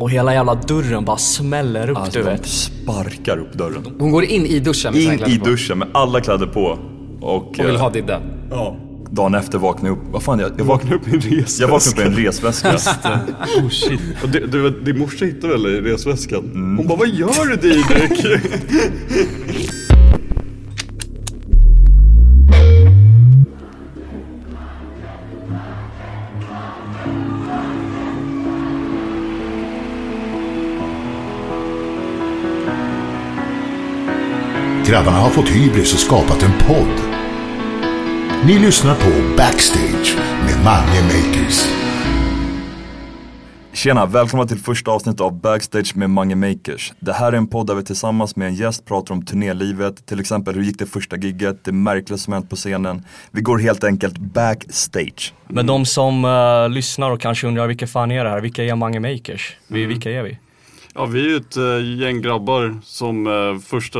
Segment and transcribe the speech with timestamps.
[0.00, 2.46] Och hela jävla dörren bara smäller upp Alltså du de vet.
[2.46, 3.86] sparkar upp dörren.
[3.98, 5.44] Hon går in i duschen med In i på.
[5.44, 6.78] duschen med alla kläder på.
[7.20, 8.20] Och, Och vill eh, ha Didde.
[8.50, 8.76] ja.
[9.10, 10.04] dagen efter vaknade jag upp.
[10.12, 11.62] Vad fan, jag, jag vaknade upp i en resväska.
[11.62, 12.72] Jag vaknade upp i en resväska.
[13.62, 14.00] Oh shit.
[14.22, 16.38] Och det, det, din morsa hittade väl i resväskan?
[16.44, 16.76] Mm.
[16.76, 18.42] Hon bara, vad gör du Didrik?
[34.88, 37.00] Grabbarna har fått hybris och skapat en podd.
[38.46, 41.66] Ni lyssnar på Backstage med Mange Makers.
[43.72, 46.92] Tjena, välkomna till första avsnittet av Backstage med Mange Makers.
[47.00, 50.20] Det här är en podd där vi tillsammans med en gäst pratar om turnélivet, till
[50.20, 53.04] exempel hur gick det första gigget, det märkliga som hänt på scenen.
[53.30, 55.34] Vi går helt enkelt backstage.
[55.48, 58.40] Men de som eh, lyssnar och kanske undrar vilka fan är det här?
[58.40, 59.56] Vilka är Mange Makers?
[59.66, 60.38] Vi, Vilka är vi?
[60.94, 63.98] Ja, vi är ett eh, gäng grabbar som eh, första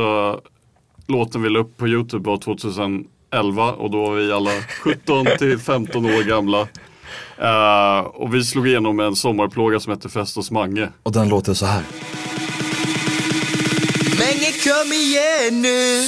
[1.09, 4.51] låten vi la upp på Youtube var 2011 och då var vi alla
[4.83, 6.67] 17 till 15 år gamla.
[7.37, 10.89] Eh, och vi slog igenom med en sommarplåga som hette Fest hos Mange.
[11.03, 11.81] Och den låter så här.
[14.19, 16.07] Mange kom igen nu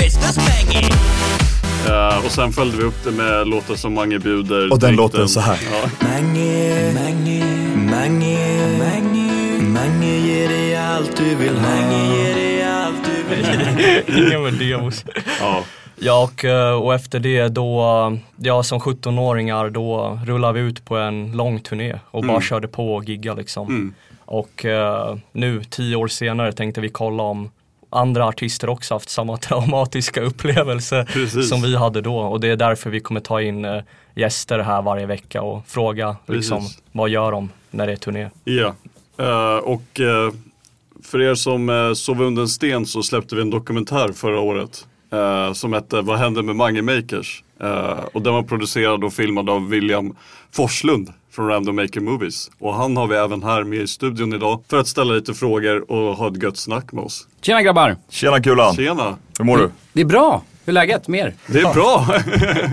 [0.00, 0.88] Fest hos Mange
[1.88, 4.72] Eh, och sen följde vi upp det med låtar som Mange bjuder.
[4.72, 4.94] Och den Dikten.
[4.96, 5.58] låter så här.
[5.72, 5.88] Ja.
[6.08, 7.44] Mange, Mange,
[7.90, 8.38] Mange,
[8.78, 10.65] Mange Mange ger dig
[10.96, 15.04] allt du vill ha Mange ger dig allt du vill ha Ingen med demos.
[15.40, 15.64] Ja.
[15.98, 20.96] Ja och, eh, och efter det då, ja som 17-åringar då rullade vi ut på
[20.96, 23.68] en lång turné och bara körde på och gigga liksom.
[23.68, 23.94] Mm.
[24.24, 27.50] Och eh, nu tio år senare tänkte vi kolla om
[27.90, 31.48] andra artister också haft samma traumatiska upplevelse Precis.
[31.48, 33.82] som vi hade då och det är därför vi kommer ta in eh,
[34.14, 38.28] gäster här varje vecka och fråga liksom, vad gör de när det är turné.
[38.44, 38.74] Ja,
[39.18, 40.32] Eh, och eh,
[41.06, 44.86] för er som uh, sov under en sten så släppte vi en dokumentär förra året
[45.12, 47.42] eh, som hette Vad hände med Mange Makers?
[47.60, 50.16] Eh, och den var producerad och filmad av William
[50.52, 52.50] Forslund från Random Maker Movies.
[52.58, 55.90] Och han har vi även här med i studion idag för att ställa lite frågor
[55.90, 57.28] och ha ett gött snack med oss.
[57.40, 57.96] Tjena grabbar!
[58.08, 58.74] Tjena Kulan!
[58.74, 59.16] Tjena!
[59.38, 59.70] Hur mår du?
[59.92, 60.42] Det är bra!
[60.64, 61.34] Hur är läget med er?
[61.46, 62.06] Det är bra!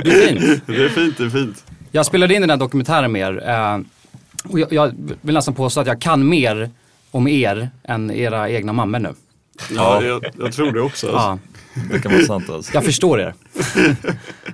[0.03, 0.63] Det är fint.
[0.67, 1.65] det är fint, det är fint.
[1.91, 3.49] Jag spelade in den här dokumentären med er.
[3.49, 3.79] Eh,
[4.51, 6.69] och jag, jag vill nästan påstå att jag kan mer
[7.13, 9.13] om er än era egna mammor nu.
[9.75, 11.07] Ja, jag, jag tror det också.
[11.07, 11.21] Alltså.
[11.75, 12.73] Ja, Det kan vara sant alltså.
[12.73, 13.33] jag förstår er.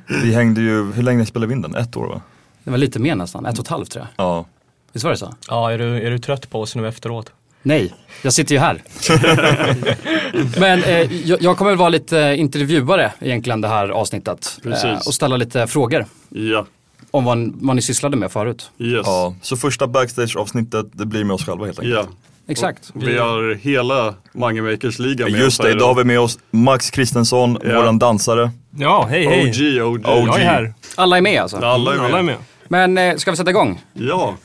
[0.23, 1.75] Vi hängde ju, hur länge spelade vi in den?
[1.75, 2.21] Ett år va?
[2.63, 4.25] Det var lite mer nästan, ett och ett halvt tror jag.
[4.25, 4.45] Ja.
[4.93, 5.33] Visst var det så?
[5.47, 7.31] Ja, är du, är du trött på oss nu efteråt?
[7.61, 7.93] Nej,
[8.23, 8.81] jag sitter ju här.
[10.59, 14.59] Men eh, jag, jag kommer väl vara lite intervjuare egentligen det här avsnittet.
[14.63, 14.83] Precis.
[14.83, 16.65] Eh, och ställa lite frågor Ja,
[17.11, 18.71] om vad, vad ni sysslade med förut.
[18.79, 19.01] yes.
[19.05, 19.35] ja.
[19.41, 21.95] Så första backstage-avsnittet, det blir med oss själva helt enkelt.
[21.95, 22.07] Ja.
[22.49, 22.91] Exakt.
[22.93, 27.57] Vi har hela Mange Makers-ligan med Just det, idag har vi med oss Max Kristensson,
[27.63, 27.75] Ja.
[27.81, 28.51] våran dansare.
[28.77, 29.49] Ja, hej hej.
[29.49, 30.05] OG, OG.
[30.05, 30.27] OG.
[30.27, 30.73] Jag är här.
[30.95, 31.57] Alla är med alltså.
[31.57, 32.05] Alla är med.
[32.05, 32.35] Alla är med.
[32.67, 33.81] Men eh, ska vi sätta igång?
[33.93, 34.35] Ja.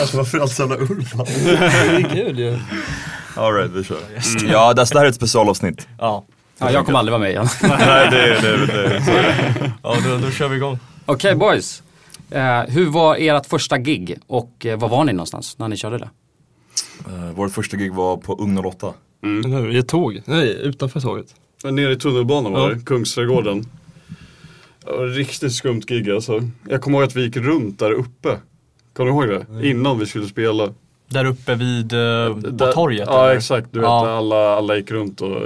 [0.00, 1.12] Alltså varför alltid jävla Ulf?
[1.44, 2.58] Det är kul ju.
[3.36, 3.98] Alright, vi kör.
[4.48, 5.88] Ja, det här är ett specialavsnitt.
[5.98, 6.24] Ja,
[6.58, 7.48] Ja, jag kommer aldrig vara med igen.
[7.62, 8.66] Nej, det är det.
[8.66, 10.78] det, det så är ja då, då kör vi igång.
[11.06, 11.82] Okej boys.
[12.30, 15.98] Eh, hur var ert första gig och eh, var var ni någonstans när ni körde
[15.98, 16.08] det?
[17.06, 18.94] Eh, Vårt första gig var på Ugn 08.
[19.22, 19.70] Eller hur?
[19.74, 20.22] I ett tåg?
[20.24, 21.34] Nej, utanför tåget.
[21.64, 22.74] Nere i tunnelbanan var Ja.
[22.74, 23.66] det, Kungsträdgården.
[24.84, 26.40] Det var ett riktigt skumt gig alltså.
[26.68, 28.38] Jag kommer ihåg att vi gick runt där uppe.
[28.92, 29.68] Kommer du ihåg det?
[29.68, 30.72] Innan vi skulle spela.
[31.08, 31.98] Där uppe vid, eh,
[32.34, 33.04] på Där- torget?
[33.06, 33.36] Ja eller?
[33.36, 34.08] exakt, du vet Ja.
[34.16, 35.38] alla, alla gick runt och var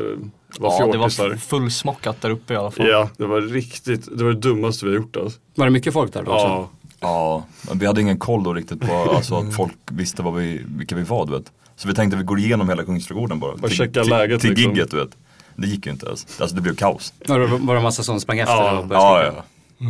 [0.61, 1.29] Ja, det fjortisar.
[1.29, 2.89] var fullsmockat där uppe i alla fall.
[2.89, 5.39] Ja, det var riktigt, det var det dummaste vi har gjort alltså.
[5.55, 6.69] Var det mycket folk där då också?
[7.01, 10.95] Ja, vi hade ingen koll då riktigt på alltså, att folk visste vad vi, vilka
[10.97, 11.53] vi var du vet.
[11.77, 13.57] Så vi tänkte att vi går igenom hela Kungsträdgården bara.
[13.57, 14.73] Bara till, checka till, läget, Till liksom.
[14.75, 15.11] gigget du vet.
[15.57, 16.27] Det gick ju inte ens.
[16.41, 17.13] Alltså det blev kaos.
[17.27, 18.79] Var det, var det en massa som sprang efter Ja.
[18.79, 19.45] och Ja, ja.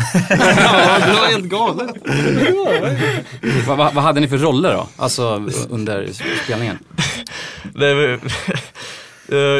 [0.30, 1.90] Ja, det var helt galet.
[3.66, 4.88] Vad, vad, vad hade ni för roller då?
[4.96, 6.08] Alltså under
[6.44, 6.78] spelningen?
[7.74, 8.20] Det,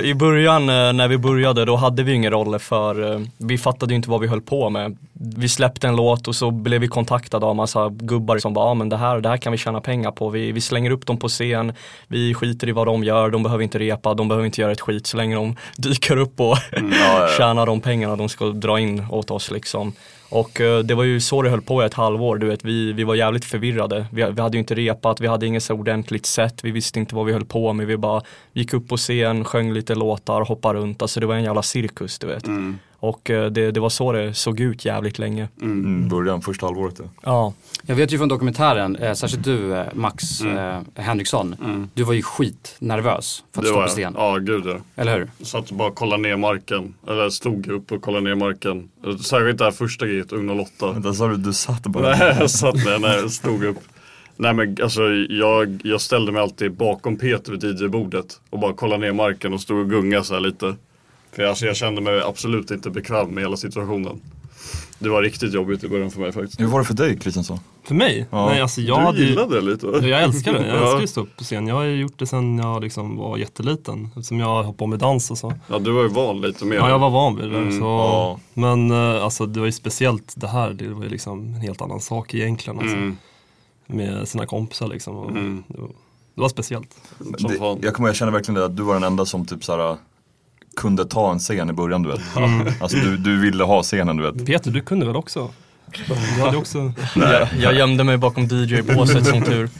[0.04, 3.92] I början eh, när vi började då hade vi ingen roller för eh, vi fattade
[3.92, 4.96] ju inte vad vi höll på med.
[5.12, 8.74] Vi släppte en låt och så blev vi kontaktade av massa gubbar som bara, ja
[8.74, 10.28] men det här, det här kan vi tjäna pengar på.
[10.28, 11.72] Vi, vi slänger upp dem på scen,
[12.08, 14.80] vi skiter i vad de gör, de behöver inte repa, de behöver inte göra ett
[14.80, 17.28] skit så länge de dyker upp och ja, ja.
[17.38, 19.92] tjänar de pengarna de ska dra in åt oss liksom.
[20.30, 22.92] Och eh, det var ju så det höll på i ett halvår, du vet, vi,
[22.92, 24.06] vi var jävligt förvirrade.
[24.12, 27.14] Vi, vi hade ju inte repat, vi hade inget så ordentligt sätt, vi visste inte
[27.14, 27.86] vad vi höll på med.
[27.86, 28.22] Vi bara
[28.52, 32.18] gick upp på scen, sjöng lite låtar, hoppade runt, alltså det var en jävla cirkus
[32.18, 32.46] du vet.
[32.46, 32.78] Mm.
[33.02, 35.48] Och eh, det, det var så det såg ut jävligt länge.
[35.62, 37.04] Mm, början, första halvåret ja.
[37.22, 37.52] Ja,
[37.86, 41.56] Jag vet ju från dokumentären, eh, särskilt du eh, Max eh, Henriksson,
[41.94, 44.14] du var ju skitnervös för att Det stå på sten.
[44.16, 44.76] Ja, gud ja.
[44.96, 45.30] Eller hur?
[45.38, 46.94] Jag satt och bara kollade ner marken.
[47.08, 48.88] Eller stod upp och kollade ner marken.
[49.24, 50.92] Särskilt det här första giget, Ung 08.
[50.92, 52.16] Vänta, sa du du satt bara?
[52.16, 53.78] Nej, jag satt ner när jag stod upp.
[54.36, 59.00] Nej men alltså jag, jag ställde mig alltid bakom Peter vid DJ-bordet och bara kollade
[59.00, 60.74] ner marken och stod och gungade så här lite.
[61.32, 64.20] För alltså, jag kände mig absolut inte bekväm med hela situationen.
[64.98, 66.60] Det var riktigt jobbigt i början för mig faktiskt.
[66.60, 67.58] Hur var det för dig Kristensson?
[67.84, 68.26] För mig?
[68.30, 68.46] Ja.
[68.46, 69.98] Nej, alltså jag du hade ju- gillade det lite va?
[70.02, 70.82] Ja, Jag älskar det, jag Ja.
[70.82, 71.66] älskar ju stå upp på scen.
[71.66, 74.04] Jag har gjort det sedan jag liksom var jätteliten.
[74.16, 75.52] Eftersom jag har hållit på med dans och så.
[75.68, 76.76] Ja du var ju van lite mer.
[76.76, 77.58] Ja, jag var van vid det.
[77.58, 78.40] Mm, så, ja.
[78.54, 81.80] Men eh, alltså det var ju speciellt det här, det var ju liksom en helt
[81.82, 82.78] annan sak egentligen.
[82.78, 83.16] Alltså, Mm,
[83.86, 85.16] Med sina kompisar liksom.
[85.16, 85.62] Och Mm.
[85.68, 85.88] det, var,
[86.34, 86.96] det var speciellt.
[87.18, 89.96] Det, jag kommer jag känner verkligen det att du var den enda som typ såhär
[90.80, 92.20] kunde ta en scen i början du vet.
[92.82, 94.46] Alltså du, du ville ha scenen du vet.
[94.46, 95.50] Peter, du kunde väl också?
[96.36, 96.92] Du hade också...
[97.16, 99.70] jag, jag gömde mig bakom DJ-båset som tur.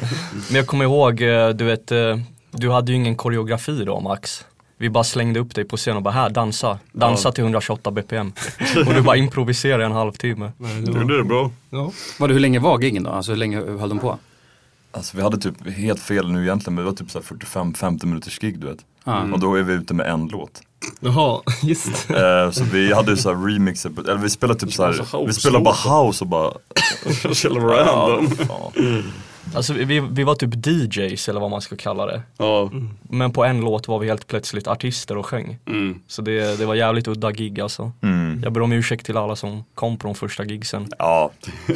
[0.49, 2.19] Men jag kommer ihåg, eh, du vet, eh,
[2.51, 4.45] du hade ju ingen koreografi då Max.
[4.79, 6.79] Vi bara slängde upp dig på scen och bara här, dansa.
[6.93, 7.33] Dansa Ja.
[7.33, 8.33] till 128 bpm.
[8.87, 10.53] Och du bara improviserade en halvtimme.
[10.59, 11.51] Nej, det Du var, gjorde det bra.
[11.71, 11.93] ja.
[12.19, 13.11] Var det, hur länge var giggen då?
[13.11, 14.19] Alltså hur länge höll de på?
[14.93, 18.39] Alltså vi hade typ helt fel nu egentligen men det var typ såhär 45-50 minuters
[18.39, 18.79] gig du vet.
[19.05, 19.23] Ja.
[19.33, 20.63] Och då är vi ute med en låt.
[21.01, 22.43] Jaha, just det.
[22.45, 25.65] Eh, så vi hade ju såhär remixer, eller vi spelade typ såhär, Alltså, vi spelade
[25.65, 26.53] bara house och bara
[27.35, 28.29] Så jävla random.
[28.49, 28.73] ja.
[29.55, 32.23] Alltså vi, vi var typ DJs eller vad man ska kalla det.
[32.37, 32.71] Ja.
[33.03, 35.59] Men på en låt var vi helt plötsligt artister och sjöng.
[35.67, 36.01] Mm.
[36.07, 37.93] Så det, det var jävligt udda gig alltså.
[38.03, 38.41] Mm.
[38.45, 40.89] Jag ber om ursäkt till alla som kom på de första gigsen.
[40.99, 41.31] Ja,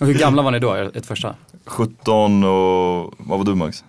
[0.00, 1.34] hur gamla var ni då, ert första?
[1.66, 3.84] 17 och, vad var du Max?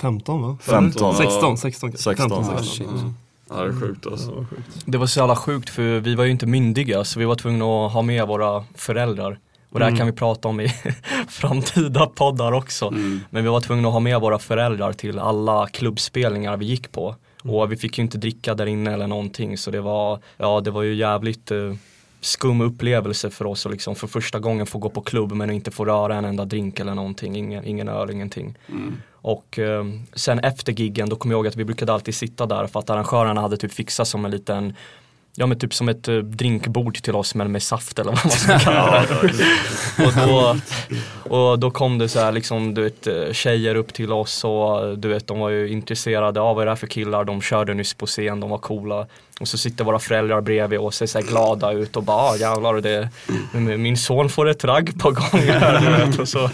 [0.00, 0.58] 15 va?
[0.62, 1.14] 15.
[1.16, 1.92] 16, 16.
[1.92, 2.16] 16.
[2.16, 3.14] 15, Ah, 16.
[3.56, 4.30] Ja, det är sjukt alltså.
[4.30, 4.82] Ja, sjukt.
[4.84, 7.64] Det var så jävla sjukt för vi var ju inte myndiga så vi var tvungna
[7.64, 9.38] att ha med våra föräldrar.
[9.70, 10.68] Och det här kan vi prata om i
[11.28, 12.90] framtida poddar också.
[13.30, 17.16] Men vi var tvungna att ha med våra föräldrar till alla klubbspelningar vi gick på.
[17.44, 20.70] Och vi fick ju inte dricka där inne eller någonting så det var, ja det
[20.70, 21.74] var ju jävligt eh,
[22.20, 25.70] skum upplevelse för oss att liksom för första gången få gå på klubb men inte
[25.70, 28.58] få röra en enda drink eller någonting, ingen, ingen öl, ingenting.
[29.22, 32.66] Och eh, sen efter giggen då kom jag ihåg att vi brukade alltid sitta där
[32.66, 34.74] för att arrangörerna hade typ fixat som en liten
[35.34, 38.30] Ja men typ som ett eh, drinkbord till oss men med saft eller vad man
[38.30, 40.06] ska kalla det.
[40.06, 40.56] och, då,
[41.36, 44.84] och då kom det så här liksom du vet eh, tjejer upp till oss och
[44.84, 47.42] eh, du vet de var ju intresserade av vad är det här för killar, de
[47.42, 49.06] körde nyss på scen, de var coola.
[49.40, 52.36] Och så sitter våra föräldrar bredvid och ser så här glada ut och bara ah,
[52.36, 53.08] jävlar det,
[53.76, 56.18] min son får ett ragg på gång här du vet.
[56.18, 56.50] Och så,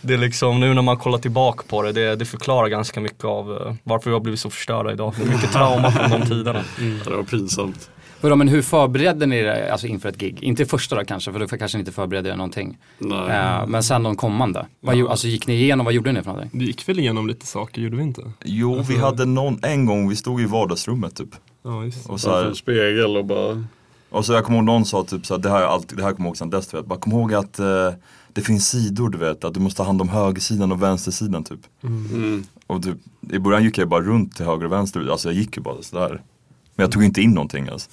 [0.00, 3.24] det är liksom nu när man kollar tillbaka på det, det, det förklarar ganska mycket
[3.24, 5.14] av varför vi har blivit så förstörda idag.
[5.24, 6.64] Mycket trauma från de tiderna.
[6.78, 7.90] Ja, det var pinsamt.
[8.20, 10.42] Vadå, men hur förberedde ni er alltså, inför ett gig?
[10.42, 12.78] Inte första då kanske, för då kanske ni inte förberedde er någonting.
[12.98, 13.30] Nej.
[13.30, 14.66] Eh, men sen de kommande.
[14.80, 16.60] Vad, alltså, gick ni igenom, vad gjorde ni för någonting?
[16.60, 18.22] Vi gick väl igenom lite saker, gjorde vi inte?
[18.44, 21.30] Jo, vi hade någon, en gång, vi stod i vardagsrummet typ.
[21.62, 22.12] Ja, just det.
[22.12, 23.64] Och så, Framför en här, spegel och bara
[24.10, 26.04] och så jag kommer ihåg någon sa typ så här, det här, är alltid, det
[26.04, 26.86] här kommer jag ihåg sedan dess du vet.
[26.86, 27.92] Bara kom ihåg att eh,
[28.32, 31.60] det finns sidor du vet, att du måste ta hand om högersidan och vänstersidan typ.
[31.82, 32.44] mm.
[32.66, 32.96] Och typ,
[33.32, 35.82] i början gick jag bara runt till höger och vänster, alltså jag gick ju bara
[35.82, 36.22] sådär.
[36.78, 37.90] Men jag tog inte in någonting alltså.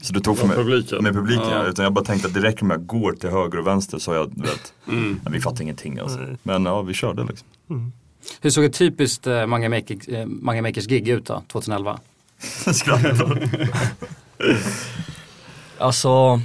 [0.00, 1.02] Så det tog för Med mig, publiken?
[1.02, 1.66] Med publiken ja.
[1.66, 3.98] Utan jag bara tänkte att det räcker med att jag går till höger och vänster
[3.98, 4.72] så jag, du vet.
[4.88, 5.20] Mm.
[5.24, 6.18] Men vi fattade ingenting alltså.
[6.18, 6.36] Nej.
[6.42, 7.92] Men ja, vi körde liksom.
[8.40, 12.00] Hur såg ett typiskt eh, Mange, Makers, eh, Mange Makers gig ut då, 2011?
[12.72, 13.48] Skrattar.
[15.78, 16.40] Alltså,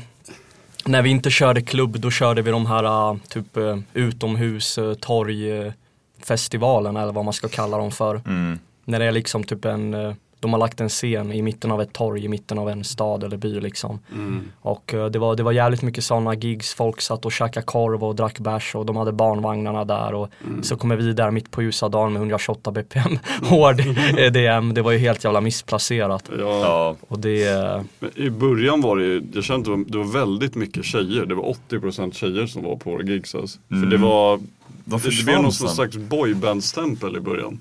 [0.86, 4.94] när vi inte körde klubb då körde vi de här uh, typ uh, utomhus uh,
[4.94, 8.22] torgfestivalen eller vad man ska kalla dem för.
[8.26, 8.60] Mm.
[8.86, 11.94] När det är liksom typ en, de har lagt en scen i mitten av ett
[11.94, 14.00] torg i mitten av en stad eller by liksom.
[14.12, 14.42] Mm.
[14.62, 18.04] Och uh, det, var, det var jävligt mycket sådana gigs, folk satt och käkade korv
[18.04, 20.30] och drack bärs och de hade barnvagnarna där och
[20.64, 23.80] så kommer vi där mitt på ljusa dagen med 128 bpm hård
[24.18, 26.30] EDM, det var ju helt jävla missplacerat.
[26.40, 26.60] Ja.
[26.62, 30.56] Ja, Och det, Men I början var det ju, jag kände att det var, väldigt
[30.56, 31.26] mycket tjejer.
[31.26, 33.60] Det var 80% tjejer som var på våra gigs alltså.
[33.68, 33.90] För Mm.
[33.90, 34.38] det var,
[34.86, 37.58] de det, det blev någon slags boyband-stämpel i början.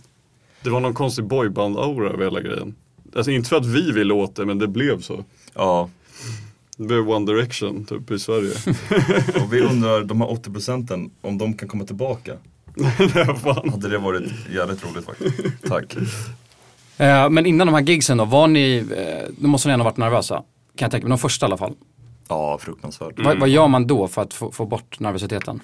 [0.63, 2.75] Det var någon konstig boyband-aura över hela grejen.
[3.17, 5.25] Alltså inte för att vi ville åt det, men det blev så.
[5.55, 5.91] Ja,
[6.77, 8.53] Det blev One Direction typ i Sverige.
[9.45, 12.33] och vi undrar, de här 80 procenten, om de kan komma tillbaka.
[13.43, 13.71] Fan.
[13.71, 14.23] Hade det varit
[14.55, 15.37] jävligt roligt faktiskt.
[15.69, 15.97] Tack.
[16.97, 19.91] Eh, men innan de här gigsen då, var ni, eh, då måste ni ändå ha
[19.91, 20.35] varit nervösa.
[20.37, 20.45] Kan
[20.87, 21.75] jag tänka mig, de första i alla fall.
[22.29, 23.15] Ja, fruktansvärt.
[23.17, 25.61] Vad, vad gör man då för att få, få bort nervositeten?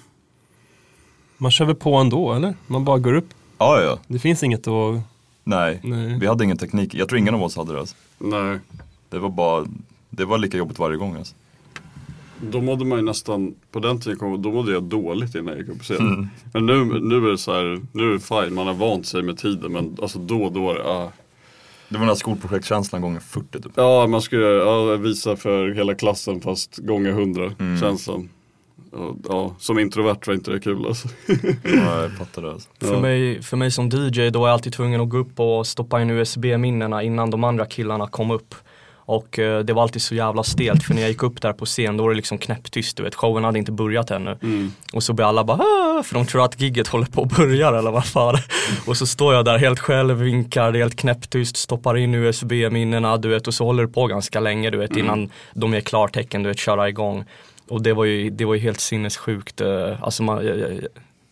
[1.38, 2.54] Man kör väl på ändå eller?
[2.66, 3.28] Man bara går upp.
[3.58, 3.98] Ja, ja.
[4.06, 5.00] Det finns inget att...
[5.44, 5.80] Nej.
[5.84, 6.18] Nej.
[6.20, 6.94] Vi hade ingen teknik.
[6.94, 7.80] Jag tror ingen av oss hade det.
[7.80, 7.96] Alltså.
[8.18, 8.58] Nej.
[9.08, 9.66] Det var bara
[10.10, 11.34] Det var lika jobbigt varje gång alltså.
[12.40, 15.58] Då mådde man ju nästan, på den tiden kom, då mådde jag dåligt innan jag
[15.58, 16.28] gick upp på scen.
[16.52, 19.22] Men nu, nu är det så här, nu är det fine, man har vant sig
[19.22, 21.12] med tiden men alltså då då var det, ah.
[21.88, 23.72] Det var den här skolprojektkänslan gånger 40 typ.
[23.74, 28.28] Ja, man skulle ja, visa för hela klassen fast gånger hundra känslan.
[28.92, 31.08] Ja, ja, som introvert var inte det kul alltså.
[31.62, 32.68] Ja, jag fattar det alltså.
[32.80, 33.00] För, Ja.
[33.00, 36.02] mig, för mig som DJ då var jag alltid tvungen att gå upp och stoppa
[36.02, 38.54] in USB-minnena innan de andra killarna kom upp.
[39.08, 41.64] Och eh, det var alltid så jävla stelt för när jag gick upp där på
[41.64, 44.38] scen då var det liksom knäpptyst du vet, showen hade inte börjat ännu.
[44.92, 47.68] Och så blir alla bara "Ah", för de tror att gigget håller på att börja
[47.68, 48.34] eller vad fan.
[48.86, 53.16] och så står jag där helt själv, vinkar, det är helt knäpptyst, stoppar in USB-minnena
[53.16, 56.42] du vet och så håller det på ganska länge du vet innan de ger klartecken
[56.42, 57.24] du vet köra igång.
[57.68, 60.70] Och det var ju, det var ju helt sinnessjukt, eh, alltså man, jag, jag,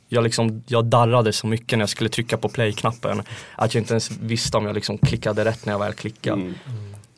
[0.09, 3.23] jag, liksom, jag darrade så mycket när jag skulle trycka på play-knappen
[3.57, 6.41] att jag inte ens visste om jag liksom klickade rätt när jag väl klickade.
[6.41, 6.55] Mm.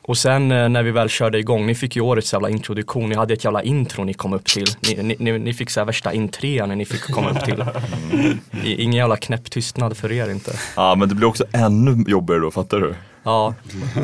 [0.07, 3.15] Och sen eh, när vi väl körde igång, ni fick ju årets jävla introduktion, ni
[3.15, 4.67] hade ett jävla intro ni kom upp till.
[4.81, 7.63] Ni, ni, ni, ni fick så här värsta intrean när ni fick komma upp till.
[8.63, 10.51] I, ingen jävla knäpp tystnad för er inte.
[10.75, 12.95] Ja men det blir också ännu jobbigare då, fattar du?
[13.27, 13.53] Ja,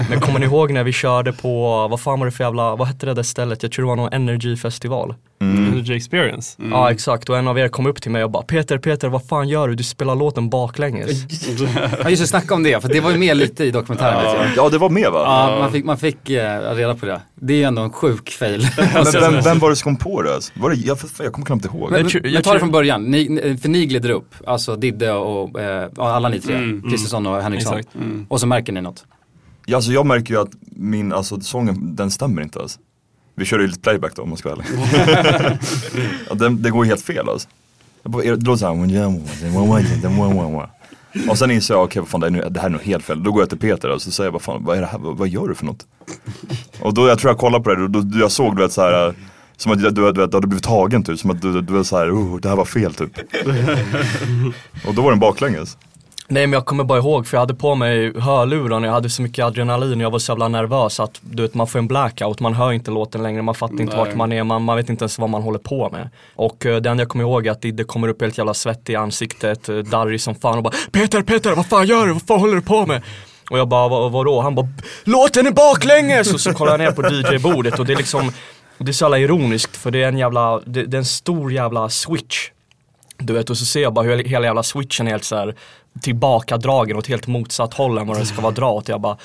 [0.10, 2.88] men kommer ni ihåg när vi körde på, vad fan var det för jävla, vad
[2.88, 3.64] hette det där stället?
[3.64, 5.74] Jag tror det var någon energifestival energy-festival.
[5.74, 6.62] Energy experience.
[6.72, 9.28] Ja exakt, och en av er kom upp till mig och bara Peter, Peter vad
[9.28, 9.76] fan gör du?
[9.76, 11.10] Du spelar låten baklänges.
[12.04, 14.26] Ja just det, snacka om det, för det var ju med lite i dokumentären.
[14.26, 14.48] jag.
[14.56, 15.24] Ja det var med va?
[15.26, 17.22] Ja, man fick, man fick eh, reda på det.
[17.36, 18.68] Det är ju ändå en sjuk fail.
[18.94, 20.40] Men vem, vem var det som kom på det?
[20.54, 21.92] Var det jag, jag kommer knappt ihåg.
[21.92, 25.60] Men, men jag ta det från början, ni, för ni glider upp, alltså Didde och
[25.60, 27.78] eh, ja, alla ni tre, Mm, Kristersson och Henriksson.
[27.78, 27.98] Exakt.
[28.28, 29.06] Och så märker ni något.
[29.66, 32.80] Ja, alltså, jag märker ju att min, alltså sången, den stämmer inte alls.
[33.36, 35.60] Vi kör ju lite playback då om man ska vara ärlig.
[36.30, 37.48] ja, den, det går ju helt fel alltså.
[38.04, 38.74] Jag bara, Det låter såhär
[41.30, 43.24] Och sen inser jag, okej vad fan det, det här är nog helt fel.
[43.24, 45.00] Då går jag till Peter och så säger jag, vad fan, vad är det här,
[45.00, 45.86] vad, vad gör du för något?
[46.82, 48.72] Och då, jag tror jag kollade på det och då, då jag såg du vet
[48.72, 49.14] såhär
[49.58, 51.84] som att du, du, du, du hade blivit tagen typ, som att du, du var
[51.84, 53.18] såhär, oh, det här var fel typ.
[54.88, 55.78] och då var den baklänges.
[56.28, 59.10] Nej men jag kommer bara ihåg för jag hade på mig hörlurar och jag hade
[59.10, 61.88] så mycket adrenalin och jag var så jävla nervös att du vet man får en
[61.88, 64.06] blackout, man hör inte låten längre, man fattar inte Nej.
[64.06, 66.10] vart man är, man, man vet inte ens vad man håller på med.
[66.36, 68.94] Och uh, det enda jag kommer ihåg är att Didde kommer upp helt jävla svettig
[68.94, 72.14] i ansiktet, uh, darrig som fan och bara Peter, Peter, vad fan gör du?
[72.14, 73.02] Vad fan håller du på med?
[73.50, 74.42] Och jag bara, vad, vadå?
[74.42, 74.68] Han bara,
[75.04, 76.34] låten är baklänges!
[76.34, 78.32] Och så kollar jag ner på DJ-bordet och det är liksom,
[78.78, 81.54] det är så jävla ironiskt för det är en jävla, det, det är en stor
[81.54, 82.50] jävla switch
[83.18, 85.56] du vet och så ser jag bara hur hela jävla switchen är helt så här
[86.02, 88.88] tillbakadragen åt helt motsatt håll än vad den ska vara dra åt.
[88.90, 89.18] Jag bara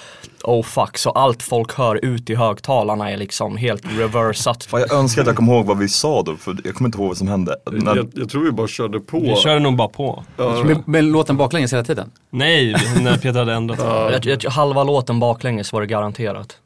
[0.45, 4.64] oh fuck, så allt folk hör ut i högtalarna är liksom helt reversat.
[4.64, 6.99] Fan, jag önskar att jag kom ihåg vad vi sa då, för jag kommer inte
[6.99, 7.57] ihåg vad som hände.
[7.71, 9.21] När, Jag, jag tror vi bara körde på.
[9.21, 10.25] Vi körde nog bara på.
[10.37, 12.11] Ja, Men, men låten baklänges hela tiden?
[12.30, 14.25] Nej, när Peter hade ändrat.
[14.25, 16.57] Jag, halva låten baklänges var det garanterat.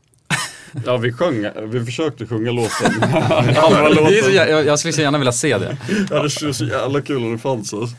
[0.87, 3.03] Ja vi sjöng, vi försökte sjunga låten.
[3.57, 4.35] Halva låten.
[4.35, 5.77] jag, jag, skulle så gärna vilja se det.
[6.11, 7.97] Ja, det skulle så jävla kul om det fanns alltså.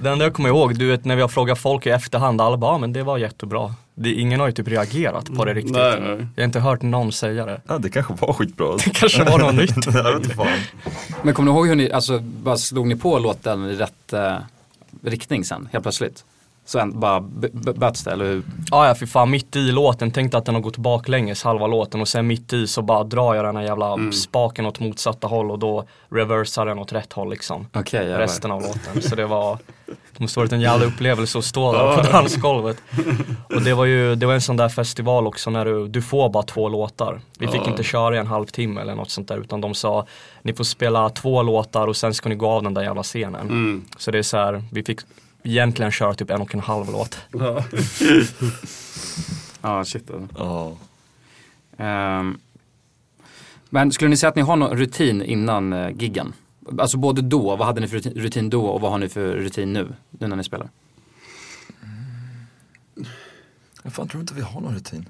[0.00, 2.56] Det enda jag kommer ihåg, du vet när vi har frågat folk i efterhand, alla
[2.56, 3.74] bara, "Ja, men det var jättebra.
[3.94, 5.72] Det, ingen har ju typ reagerat på det riktigt.
[5.76, 6.26] Nej, nej.
[6.34, 7.60] Jag har inte hört någon säga det.
[7.68, 8.76] ja, det kanske var skitbra.
[8.84, 9.86] Det kanske var något nytt.
[9.94, 10.46] jag vet inte fan.
[11.22, 14.36] Men kommer ni ihåg hur ni, alltså bara slog ni på låten i rätt eh,
[15.04, 16.24] riktning sen, helt plötsligt?
[16.68, 18.42] Så en, bara b- b- böts det, eller hur?
[18.70, 22.00] Ja, ja för fan mitt i låten, tänkte att den har gått baklänges halva låten
[22.00, 25.50] och sen mitt i så bara drar jag den här jävla spaken åt motsatta håll
[25.50, 27.66] och då reversar den åt rätt håll liksom.
[27.92, 28.18] Jävlar.
[28.18, 29.02] Resten av låten.
[29.02, 32.76] Så det var, det måste varit en jävla upplevelse att stå där på dansgolvet.
[33.54, 36.28] Och det var ju, det var en sån där festival också när du, du får
[36.28, 37.20] bara två låtar.
[37.38, 40.06] Vi fick inte köra i en halvtimme eller något sånt där utan de sa
[40.42, 43.40] ni får spela två låtar och sen ska ni gå av den där jävla scenen.
[43.40, 43.84] Mm.
[43.98, 45.00] Så det är så här, vi fick
[45.42, 47.18] egentligen köra typ en och en halv låt.
[47.32, 47.64] Ja.
[49.62, 50.10] Ja, shit.
[50.10, 50.28] alltså.
[50.38, 50.76] Ja.
[51.84, 52.38] Ehm,
[53.70, 56.32] men skulle ni säga att ni har någon rutin innan uh, giggen?
[56.78, 59.72] Alltså både då, vad hade ni för rutin, då och vad har ni för rutin
[59.72, 60.68] nu, nu när ni spelar?
[63.82, 65.08] Jag fan tror inte vi har någon rutin.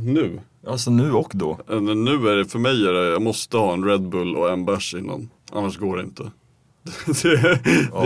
[0.00, 0.40] Nu?
[0.66, 1.58] Alltså nu och då.
[1.70, 4.52] Eh, Nu är det, för mig är det, jag måste ha en Red Bull och
[4.52, 5.30] en bärs innan.
[5.52, 6.30] Annars går det inte.
[7.06, 7.28] Det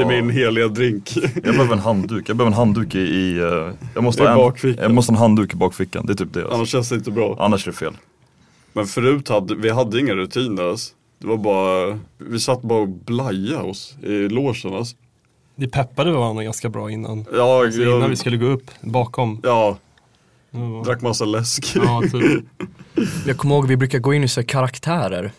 [0.02, 1.16] är, min heliga drink.
[1.34, 4.32] Jag behöver en handduk, jag behöver en handduk i, i eh, jag, måste I ha
[4.32, 4.82] en, bakfickan.
[4.82, 6.54] jag måste ha en handduk i bakfickan, det är typ det alltså.
[6.56, 7.36] Annars känns det inte bra.
[7.40, 7.92] Annars är det fel.
[8.72, 10.94] Men förut hade vi hade inga rutiner alltså.
[11.18, 14.96] Det var bara, vi satt bara och blajade oss i logen alltså.
[15.54, 17.24] Vi peppade varandra ganska bra innan.
[17.32, 19.40] Ja, Så innan jag, vi skulle gå upp bakom.
[19.42, 19.78] ja,
[20.84, 21.72] drack massa läsk.
[21.76, 22.44] Ja, typ.
[23.26, 25.32] Jag kommer ihåg vi brukar gå in i så här karaktärer.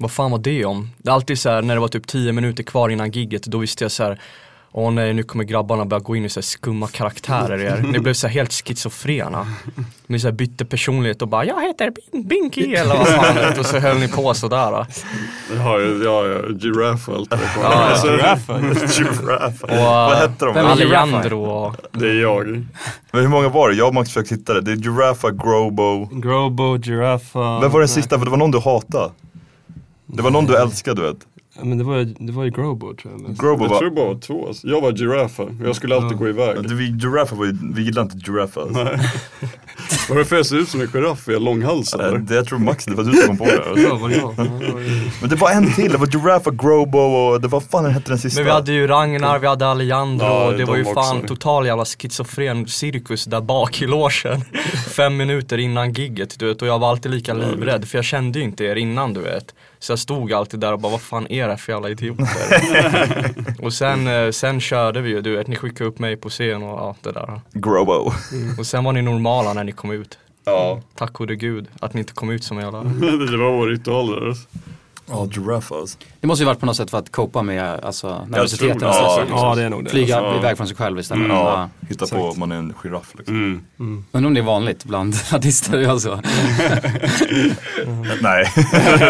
[0.00, 0.90] Vad fan var det om?
[0.98, 3.58] Det är alltid så här när det var typ 10 minuter kvar innan gigget, då
[3.58, 4.20] visste jag så här.
[4.72, 7.88] Åh nej, nu kommer grabbarna börja gå in i så här skumma karaktärer igen.
[7.92, 9.46] Ni blev så här helt schizofrena.
[10.06, 13.60] Ni så här bytte personlighet och bara, jag heter Bin- Binky eller vad fan du.
[13.60, 14.86] Och så höll ni på sådär.
[15.54, 17.38] Jag har ju, ja, ja, giraffe och allt det.
[17.56, 17.68] Ja, ja.
[17.68, 18.52] Alltså, Giraffe.
[19.62, 20.54] Och, Vad hette de?
[20.54, 22.46] Vem är Alejandro och Det är jag.
[23.12, 23.76] Men hur många var det?
[23.76, 24.60] Jag och Max försökte hitta det.
[24.60, 26.08] Det är Giraffa, Grobo.
[26.12, 27.60] Grobo, Giraffa.
[27.60, 28.18] Vem var den sista?
[28.18, 29.10] För det var någon du hatade.
[30.12, 31.26] Det var någon du älskade du vet.
[31.60, 33.20] Ja, men det var, ju- det var ju Grobo tror jag.
[33.28, 33.40] mest.
[33.40, 33.84] Grobo Jag tror var...
[33.84, 34.46] det bara var två.
[34.48, 34.66] Alltså.
[34.68, 35.56] Jag var giraffe.
[35.64, 36.68] Jag skulle alltid gå iväg.
[36.68, 38.88] Du, vi, giraffe var ju, vi gillar inte giraffe alltså.
[40.10, 41.28] Varför jag ser ut som en giraff?
[41.28, 42.18] Är jag långhalsad det, eller?
[42.18, 43.52] det jag tror Max, det var du som kom på det.
[43.64, 43.94] Ja, Alltså.
[43.96, 44.34] var det jag?
[44.36, 47.48] Ja, det var ju- Men det var en till, det var Giraffe, Grobo och det
[47.48, 48.40] var fan den hette den sista.
[48.40, 51.16] Men vi hade ju Ragnar, vi hade Alejandro Ja, och det var ju de fan
[51.16, 51.28] också.
[51.28, 54.44] total jävla schizofren cirkus där bak i logen.
[54.96, 58.38] Fem minuter innan gigget du vet och jag var alltid lika livrädd för jag kände
[58.38, 59.54] ju inte er innan du vet.
[59.78, 62.26] Så jag stod alltid där och bara vad fan är det här för jävla idioter?
[63.64, 66.62] och sen, eh, sen körde vi ju du vet, ni skickade upp mig på scen
[66.62, 67.40] och ja, det där.
[67.52, 68.12] Grobo.
[68.58, 70.18] Och sen var ni normala när ni kom ut.
[70.44, 70.80] Ja.
[70.96, 72.78] Tack gode gud att ni inte kom ut som jävla
[73.30, 74.28] Det var vår ritual där.
[74.28, 74.48] alltså.
[75.12, 75.98] Ja, Giraffe alltså.
[76.20, 78.92] Det måste ju varit på något sätt för att copa med alltså, nervositeten det.
[78.92, 79.26] stressen.
[79.30, 79.90] Ja, Ja, det är nog det.
[79.90, 81.24] Flyga Alltså, iväg från sig själv istället.
[81.24, 81.36] Mm.
[81.36, 81.68] Ja.
[81.80, 83.36] Ja, hitta på att man är en giraff liksom.
[83.78, 84.04] Mm.
[84.12, 86.20] Undrar om det är vanligt bland artister alltså.
[88.22, 88.52] Nej,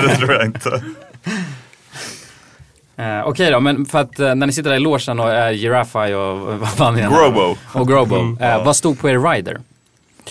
[0.02, 0.82] det tror jag inte.
[3.00, 5.52] Eh, Okej då, men för att eh, när ni sitter där i logen och är
[5.52, 7.08] Giraffe och vad fan är?
[7.08, 7.56] Grobo.
[7.74, 8.36] Och Grobo.
[8.40, 9.60] Eh, vad stod på er rider?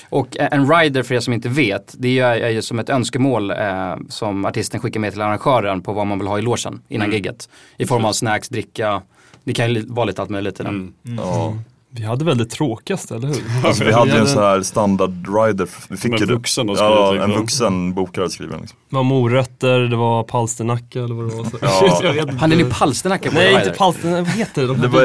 [0.10, 2.80] Och eh, en rider för er som inte vet, det är ju, är ju som
[2.80, 6.42] ett önskemål eh, som artisten skickar med till arrangören på vad man vill ha i
[6.42, 7.50] logen innan gigget.
[7.78, 9.02] I form av snacks, dricka,
[9.44, 10.94] det kan ju vara lite allt möjligt i den.
[11.02, 11.54] Ja.
[11.92, 13.44] Vi hade väl det tråkigaste, eller hur?
[13.68, 17.12] Alltså vi hade ju en sån här standard rider, vi fick en ju vuxen Ja,
[17.12, 17.32] liksom.
[17.32, 18.78] en vuxen bokare skriven liksom.
[18.90, 21.44] Det var morötter, det var palsternacka eller vad det var.
[21.44, 21.58] Så.
[22.06, 22.14] Ja.
[22.22, 22.34] inte.
[22.36, 24.68] Hade ni palsternacka på Nej, inte palsternacka, vad heter det?
[24.68, 25.02] De Det var,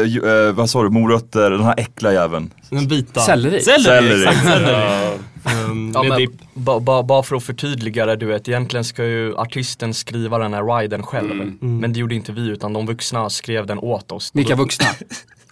[0.00, 2.50] eh, ju- eh, vad sa du, morötter, den här äckliga jäveln.
[2.70, 3.20] Den vita.
[3.20, 3.60] Selleri.
[3.60, 4.22] Selleri, Selleri.
[4.26, 4.46] exakt.
[4.46, 5.18] Selleri.
[5.44, 6.30] Ja, Um, Ja, men, dipp.
[6.54, 10.54] ba, ba, bara för att förtydliga det, du vet, egentligen ska ju artisten skriva den
[10.54, 11.52] här riden själv.
[11.60, 14.30] Men det gjorde inte vi, utan de vuxna skrev den åt oss.
[14.34, 14.86] Vilka vuxna?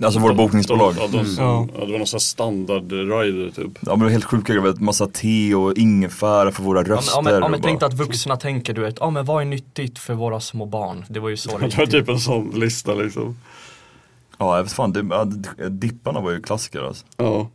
[0.05, 0.95] Alltså våra bokningsbolag.
[0.95, 1.67] De, ja, de, som, Ja.
[1.79, 3.79] ja, det var någon sån här standard rider typ.
[3.81, 6.97] Ja men det var helt sjuka grejer, massa te och ingefära för våra Ja, men,
[6.97, 7.13] röster.
[7.17, 9.41] ja, men, ja, men bara- tänk dig att vuxna tänker du vet, ja men vad
[9.43, 11.05] är nyttigt för våra små barn?
[11.09, 13.37] Det var ju så det Det var typ en sån lista liksom.
[14.39, 15.25] Ja jag vet fan, det, ja,
[15.69, 17.07] dipparna var ju klassiker alltså.
[17.17, 17.49] Ja.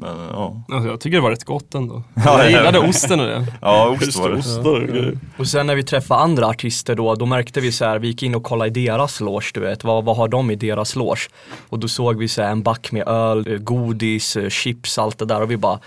[0.00, 0.62] Men ja.
[0.68, 2.02] Alltså, jag tycker det var rätt gott ändå.
[2.14, 3.46] Ja, jag gillade osten och det.
[3.60, 5.18] Ja ost var det, och grejer.
[5.38, 8.22] Och sen när vi träffade andra artister då, då märkte vi så här, vi gick
[8.22, 11.20] in och kollade i deras loge du vet, vad, vad har de i deras loge?
[11.68, 15.18] Och då såg vi så här, en back med öl, eh, godis, eh, chips, allt
[15.18, 15.78] det där och vi bara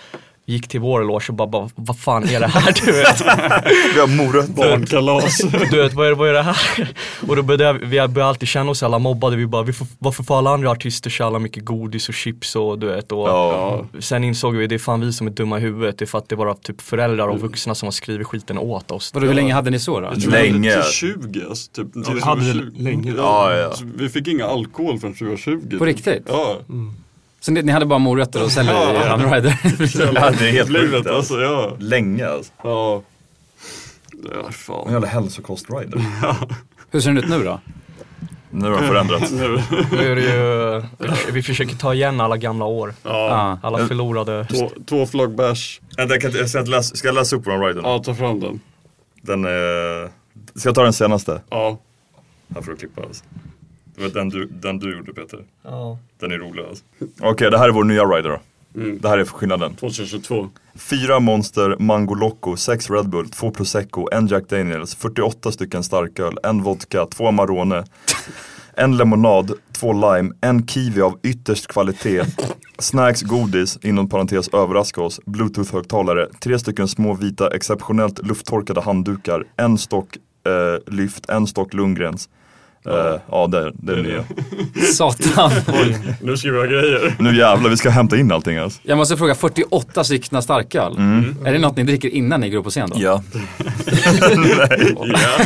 [0.52, 3.22] gick till vår loge och bara, bara vad fan är det här du vet?
[3.96, 4.54] Vi har morötter.
[4.54, 5.42] Barnkalas.
[5.72, 6.94] Du vet, vad är, vad är det här?
[7.28, 9.88] Och då började vi, vi började alltid känna oss alla mobbade, vi bara, vi får,
[10.00, 13.86] varför får alla andra artister så mycket godis och chips och du vet och Ja.
[14.00, 16.18] Sen insåg vi, det är fan vi som är dumma i huvudet, det är för
[16.18, 19.12] att det är våra typ föräldrar och vuxna som har skrivit skiten åt oss.
[19.14, 20.08] Vadå, hur länge hade ni så då?
[20.14, 20.74] Jag tror Länge.
[20.74, 21.94] Till 20 alltså, typ.
[21.94, 22.84] Till vi hade det 20.
[22.84, 23.14] länge.
[23.18, 23.74] Ja, ja.
[23.74, 25.78] Så vi fick inga alkohol förrän 2020.
[25.78, 26.24] På riktigt?
[26.28, 26.58] Ja.
[27.44, 29.60] Så ni, ni hade bara morötter och selleri i er rider?
[30.16, 31.14] Ja, det är helt sjukt alltså.
[31.14, 31.76] alltså, ja.
[31.80, 32.52] Länge alltså.
[32.64, 33.02] Ja.
[34.24, 34.92] Ja, En fan.
[34.92, 36.02] jävla hälsokost-rider.
[36.92, 37.60] Hur ser den ut nu då?
[38.50, 39.32] Nu har de förändrats.
[39.40, 39.62] Nu.
[39.92, 43.10] Nu är det ju, vi försöker ta igen alla gamla år, Ja.
[43.12, 43.60] Ja.
[43.68, 45.82] alla förlorade Två, två flagg bärs.
[45.98, 47.82] Vänta, jag kan inte- jag ska, läsa, ska jag läsa upp den riden?
[47.86, 48.60] Ja, ta fram den.
[49.22, 50.10] Den är...
[50.56, 51.42] Ska jag ta den senaste?
[51.50, 51.78] Ja.
[52.56, 53.24] Här får du klippa alltså.
[53.96, 55.40] Det var den du, den du gjorde Peter.
[55.64, 56.00] Ja.
[56.20, 56.84] Den är rolig alltså.
[57.20, 58.40] Okej, det här är vår nya rider då.
[58.76, 59.00] Mm.
[59.02, 59.76] Det här är skillnaden.
[59.76, 60.50] 2022.
[60.76, 66.38] Fyra Monster, Mango Loco, sex Red Bull, två Prosecco, en Jack Daniels, 48 stycken starköl,
[66.44, 67.84] en vodka, två Amarone,
[68.74, 72.24] en lemonad, två lime, en kiwi av ytterst kvalitet,
[72.80, 79.78] snacks, godis, inom parentes överraska oss, bluetooth-högtalare, tre stycken små vita exceptionellt lufttorkade handdukar, en
[79.78, 82.30] stock eh, lyft, en stock Lundgrens.
[82.86, 84.24] Eh, ja, det, det är nya.
[84.94, 85.52] Satan.
[86.22, 87.16] Nu ska vi ha grejer.
[87.20, 88.80] Nu jävlar, vi ska hämta in allting alltså.
[88.84, 90.96] Jag måste fråga, 48 stycken starköl?
[91.46, 92.96] Är det något ni dricker innan ni går upp på scen då?
[93.00, 93.24] Ja.
[95.12, 95.46] Ja.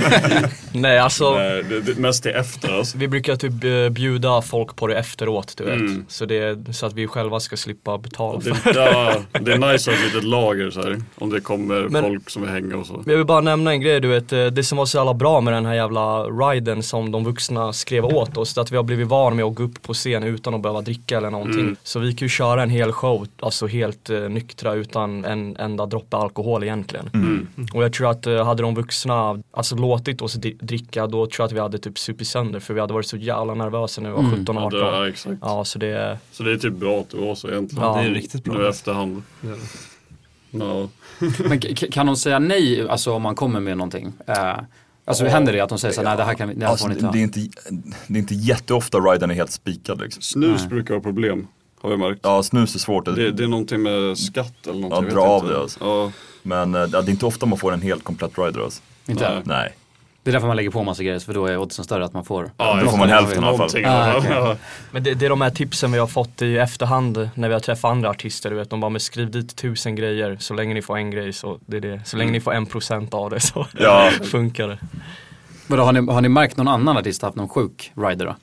[0.73, 2.97] Nej alltså, Nej, det, det, mest till efter alltså.
[2.97, 5.73] vi brukar typ eh, bjuda folk på det efteråt du vet.
[5.79, 6.05] Mm.
[6.07, 9.91] Så, det, så att vi själva ska slippa betala för Det, ja, det är nice
[9.91, 11.01] att ha ett litet lager så här.
[11.15, 12.93] Om det kommer Men- folk som vill hänga och så.
[12.93, 15.13] Men jag vill bara nämna en grej du vet, eh, det som var så jävla
[15.13, 18.57] bra med den här jävla riden som de vuxna skrev åt oss.
[18.57, 21.17] Att vi har blivit van med att gå upp på scen utan att behöva dricka
[21.17, 21.59] eller någonting.
[21.59, 21.75] Mm.
[21.83, 25.85] Så vi kan ju köra en hel show, alltså helt eh, nyktra utan en enda
[25.85, 27.09] droppe alkohol egentligen.
[27.13, 27.47] Mm.
[27.73, 31.45] Och jag tror att eh, hade de vuxna alltså låtit oss dricka då tror jag
[31.45, 34.15] att vi hade typ supit sönder för vi hade varit så jävla nervösa när vi
[34.15, 34.37] var Mm.
[34.39, 34.79] 17 Ja, 18.
[34.79, 35.37] det, ja, exakt.
[35.41, 37.83] Ja så det, Så det är typ bra att det var så egentligen.
[37.85, 38.53] Ja, det är riktigt bra.
[38.53, 39.23] Nu efterhand.
[39.41, 39.49] Ja.
[40.51, 40.87] Ja.
[41.49, 44.13] Men kan de säga nej alltså, om man kommer med någonting?
[44.27, 44.57] Eh,
[45.05, 46.87] alltså händer det att de säger så nej det här, kan vi, det här Alltså,
[46.87, 47.51] får ni det, inte det, ha?
[47.71, 50.21] är inte, det är inte jätteofta riden är helt spikad liksom.
[50.21, 50.69] Snus Nej.
[50.69, 51.47] brukar vara problem,
[51.81, 52.19] har vi märkt.
[52.23, 53.05] Ja, snus är svårt.
[53.05, 55.09] Det, det är någonting med skatt eller någonting.
[55.09, 55.79] Ja, dra av det, alltså.
[55.81, 56.11] Ja,
[56.43, 58.81] Men eh, ja, det är inte ofta man får en helt komplett rider alltså.
[59.07, 59.29] Inte?
[59.29, 59.41] Nej.
[59.45, 59.73] Nej.
[60.25, 62.25] Det är därför man lägger på massa grejer, för då är oddsen större att man
[62.25, 62.51] får.
[62.57, 63.85] ja, Då får man hälften i alla fall.
[63.85, 64.55] Ah, ja.
[64.91, 67.59] Men det, det är de här tipsen vi har fått i efterhand när vi har
[67.61, 68.49] träffat andra artister.
[68.49, 71.33] Du vet, de bara, men skriv dit tusen grejer så länge ni får en grej
[71.33, 72.01] så det är det.
[72.05, 74.09] Så länge ni får en procent av det så Ja.
[74.23, 74.77] funkar det.
[75.67, 78.35] Vadå, har, ni, har ni märkt någon annan artist haft någon sjuk rider då?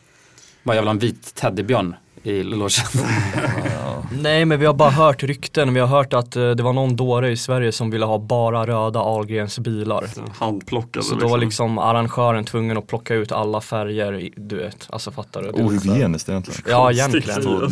[0.62, 2.68] Bara jag vill ha en vit teddybjörn i logen.
[4.18, 5.74] Nej men vi har bara hört rykten.
[5.74, 8.66] Vi har hört att eh, det var någon dåre i Sverige som ville ha bara
[8.66, 10.04] röda Ahlgrens bilar.
[10.38, 14.86] Handplockade Så då var liksom arrangören tvungen att plocka ut alla färger, i- du vet.
[14.90, 15.46] Alltså fattar du?
[15.52, 16.60] Det var så- Ohygieniskt egentligen.
[16.68, 17.42] Ja egentligen.
[17.42, 17.70] Så,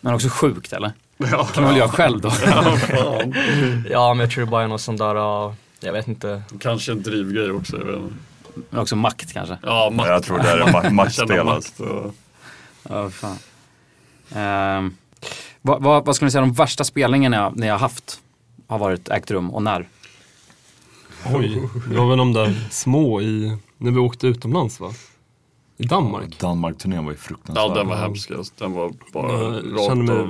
[0.00, 0.92] Men också sjukt eller?
[1.16, 2.28] Ja, kan man väl göra själv då?
[2.46, 3.34] ja, fan.
[3.90, 6.42] Ja men jag tror det bara är någon sån där, ja, jag vet inte.
[6.60, 7.76] Kanske en drivgrej också.
[7.78, 8.14] Jag vet inte.
[8.70, 9.58] Men också makt kanske.
[9.62, 10.08] Ja, makt.
[10.08, 11.80] jag tror det är ma- Känna maktspel makt.
[11.80, 12.14] och-
[12.88, 13.36] Ja, fan.
[14.34, 14.96] Ehm,
[15.62, 18.20] vad, vad, vad skulle ni säga de värsta spelningarna ni har haft
[18.66, 19.88] har varit ägt rum och när?
[21.34, 24.92] Oj, det var väl de där små i, när vi åkte utomlands va?
[25.76, 26.38] I Danmark.
[26.38, 27.70] Danmark-turnén var ju fruktansvärd.
[27.70, 28.30] Ja, den var hemsk.
[28.58, 30.26] Den var bara Jag rakt kände mig,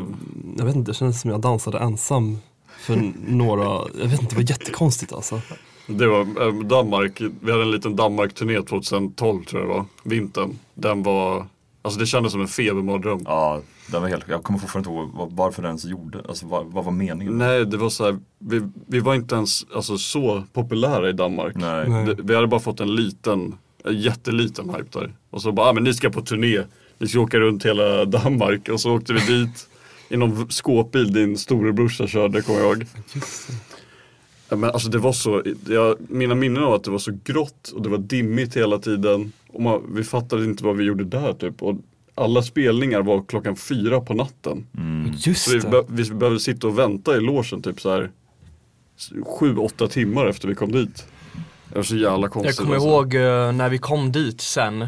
[0.58, 2.38] jag vet inte, det kändes som jag dansade ensam
[2.78, 5.40] för några, jag vet inte, det var jättekonstigt alltså.
[5.86, 10.58] Det var eh, Danmark, vi hade en liten Danmark-turné 2012 tror jag det var, vintern.
[10.74, 11.46] Den var,
[11.82, 13.20] alltså det kändes som en febermardröm.
[13.24, 16.46] Ja, den var helt, jag kommer fortfarande inte ihåg vad- varför den ens gjorde, alltså
[16.46, 17.38] vad, vad var meningen?
[17.38, 21.54] Nej, det var så här, vi, vi var inte ens alltså, så populära i Danmark.
[21.56, 21.88] Nej.
[21.88, 22.14] Nej.
[22.22, 25.12] Vi hade bara fått en liten, en jätteliten hype där.
[25.30, 26.62] Och så bara, ah, men ni ska på turné,
[26.98, 28.68] ni ska åka runt hela Danmark.
[28.68, 29.68] Och så åkte vi dit
[30.08, 32.86] i någon skåpbil din storebrorsa körde, kommer jag ihåg.
[34.48, 37.82] Men alltså det var så, jag, mina minnen av att det var så grått och
[37.82, 39.32] det var dimmigt hela tiden.
[39.52, 41.62] Och man, vi fattade inte vad vi gjorde där typ.
[41.62, 41.76] Och
[42.14, 44.66] alla spelningar var klockan fyra på natten.
[45.16, 48.10] Just Så vi, be, vi behövde sitta och vänta i logen typ så här
[49.38, 51.06] sju, åtta timmar efter vi kom dit.
[51.68, 52.56] Det var så jävla konstigt.
[52.58, 52.88] Jag kommer alltså.
[52.88, 54.82] ihåg eh, när vi kom dit sen.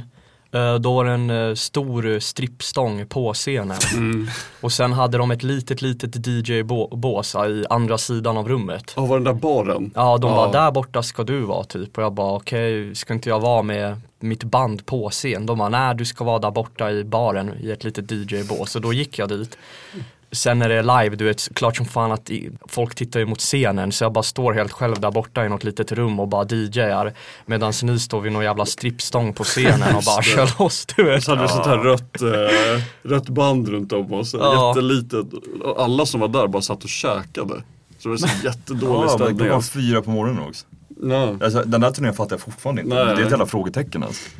[0.52, 3.76] eh, då var det en eh, stor strippstång på scenen.
[3.94, 4.26] Mm.
[4.60, 8.92] Och sen hade de ett litet, litet DJ-bås i andra sidan av rummet.
[8.96, 9.90] Ja, var den där baren?
[9.94, 10.36] Ja, de Ja.
[10.36, 11.98] bara där borta ska du vara typ.
[11.98, 15.46] Och jag bara okej, ska inte jag vara med mitt band på scen?
[15.46, 18.76] De bara nej du ska vara där borta i baren i ett litet DJ-bås.
[18.76, 19.58] Och då gick jag dit.
[20.32, 22.30] Sen när det är live, du vet, klart som fan att
[22.68, 25.64] folk tittar ju mot scenen så jag bara står helt själv där borta i något
[25.64, 27.12] litet rum och bara DJar
[27.46, 31.24] Medan ni står vid någon jävla strippstång på scenen och bara kör loss du vet.
[31.24, 34.68] Så hade vi sånt här rött, eh, rött band runt om oss, Ja.
[34.68, 35.26] jättelitet.
[35.64, 37.62] Och alla som var där bara satt och käkade.
[37.98, 39.38] Så det var så jättedålig Ja, men stämning.
[39.38, 40.66] klockan fyra på morgonen också.
[41.02, 41.36] Ja.
[41.42, 42.94] Alltså, den där turnén fattar jag fortfarande inte.
[42.94, 43.04] Nej.
[43.04, 44.30] Det är ett jävla frågetecken alltså.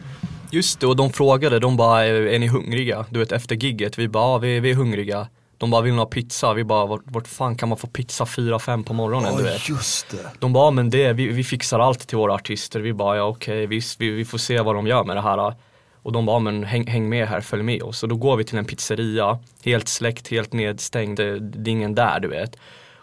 [0.51, 3.07] Just det, och de frågade, de bara är, ni hungriga?
[3.11, 5.99] Du vet efter gigget, vi bara ja, vi, vi är hungriga De bara vill ni
[5.99, 6.55] ha pizza?
[6.55, 9.69] Vi bara vart, vart fan kan man få pizza 4-5 på morgonen du vet?
[9.69, 10.31] just det.
[10.39, 12.81] De bara, "Ja, men det, vi, vi fixar allt till våra artister.
[12.81, 15.55] Vi bara, ja okej, visst, vi, vi får se vad de gör med det här.
[16.03, 17.99] Och de bara, "Ja, men häng, häng med här, följ med oss.
[17.99, 21.95] Så då går vi till en pizzeria, helt släckt, helt nedstängd, det, det är ingen
[21.95, 22.57] där du vet.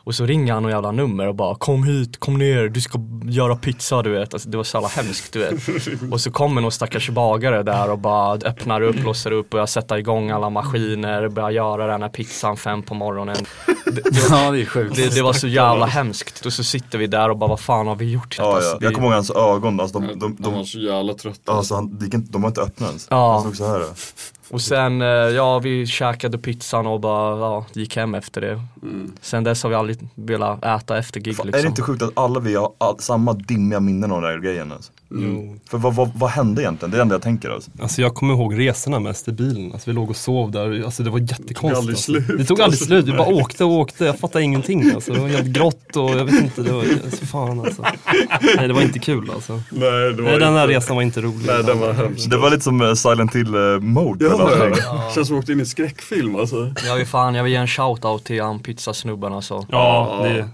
[0.04, 3.00] Och så ringer han och jävla nummer och bara kom hit, kom ner, du ska
[3.24, 4.34] göra pizza du vet.
[4.34, 5.54] Alltså, det var så jävla hemskt du vet.
[6.12, 9.70] Och så kommer någon stackars bagare där och bara öppnar upp, låser upp och jag
[9.70, 13.36] sätter igång alla maskiner, börjar göra den här pizzan fem på morgonen.
[13.86, 14.96] Det, det, Ja, det är sjukt.
[14.96, 17.88] det, det var så jävla hemskt och så sitter vi där och bara vad fan
[17.88, 18.36] har vi gjort?
[18.40, 18.78] Ja, Alltså, ja.
[18.80, 21.52] det- Jag kommer ihåg hans ögon, alltså, de, de, De, de, var så jävla trötta.
[21.52, 23.08] alltså, han, de var inte öppna ens.
[23.10, 23.32] Ja.
[23.34, 23.86] Han stod så här.
[24.52, 28.62] Och sen, eh, ja vi käkade pizzan och bara, ja, gick hem efter det.
[28.84, 29.12] Mm.
[29.22, 31.60] Sen dess har vi aldrig velat äta efter gig Fan, liksom.
[31.60, 34.40] Är det inte sjukt att alla vi har all, samma dimmiga minnen av den här
[34.40, 34.92] grejen alltså?
[35.13, 35.56] Jo.
[35.69, 36.91] För vad, vad, vad hände egentligen?
[36.91, 37.71] Det är det enda jag tänker alltså.
[37.82, 39.71] Alltså jag kommer ihåg resorna mest i bilen.
[39.74, 40.84] Alltså vi låg och sov där.
[40.86, 41.78] Alltså det var jättekonstigt.
[41.78, 42.12] aldrig alltså.
[42.12, 42.86] slut, Det tog aldrig alltså.
[42.86, 43.06] slut.
[43.06, 44.06] Vi bara åkte och åkte.
[44.06, 45.13] Jag fattade ingenting alltså.
[45.13, 46.62] Det var helt grått och jag vet inte.
[46.63, 47.86] Det var alltså, fan alltså.
[48.58, 49.54] Nej det var inte kul alltså.
[49.54, 51.47] Nej, det var Nej, den här inte- resan var inte rolig.
[51.47, 52.30] Nej, den var hemsk.
[52.30, 54.26] Det var lite som eh, Silent Hill eh, mode.
[54.26, 55.12] Ja, ja.
[55.15, 56.74] Känns som att vi åkte in i en skräckfilm alltså.
[56.86, 59.65] Jag vill fan, jag vill ge en shoutout till han pizzasnubben alltså.
[59.71, 60.50] Ja, det,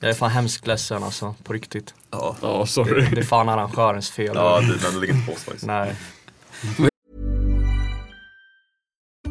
[0.00, 1.94] Jag är fan hemskt ledsen alltså, på riktigt.
[2.10, 3.06] Ja, Ja, Det, sorry.
[3.14, 4.32] det är fan arrangörens fel.
[4.34, 5.66] ja det, det ligger inte på oss faktiskt.
[5.66, 5.96] Nej.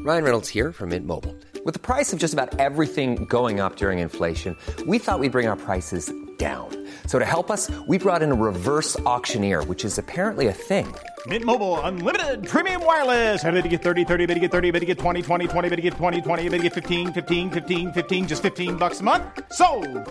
[0.06, 1.36] Ryan Reynolds here from Mint Mobile.
[1.66, 5.48] With the price of just about everything going up during inflation, we thought we'd bring
[5.50, 6.10] our prices
[6.40, 6.87] down.
[7.08, 10.94] So to help us, we brought in a reverse auctioneer, which is apparently a thing.
[11.26, 13.44] Mint Mobile unlimited premium wireless.
[13.44, 15.70] Ready to get 30, 30, bit to get 30, bit to get 20, 20, 20,
[15.70, 19.00] bit to get 20, 20, bit to get 15, 15, 15, 15 just 15 bucks
[19.00, 19.24] a month.
[19.52, 19.66] So,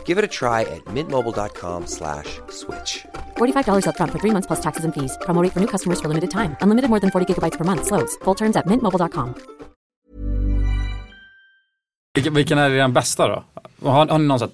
[0.05, 3.07] Give it a try at mintmobile.com slash switch.
[3.37, 5.17] $45 upfront for three months plus taxes and fees.
[5.23, 6.57] Promo rate for new customers for limited time.
[6.61, 7.87] Unlimited more than 40 gigabytes per month.
[7.87, 8.17] Slows.
[8.25, 9.35] Full terms at mintmobile.com.
[12.15, 13.45] Vilken, vilken är den bästa då?
[13.83, 14.53] Har, har ni någon sån här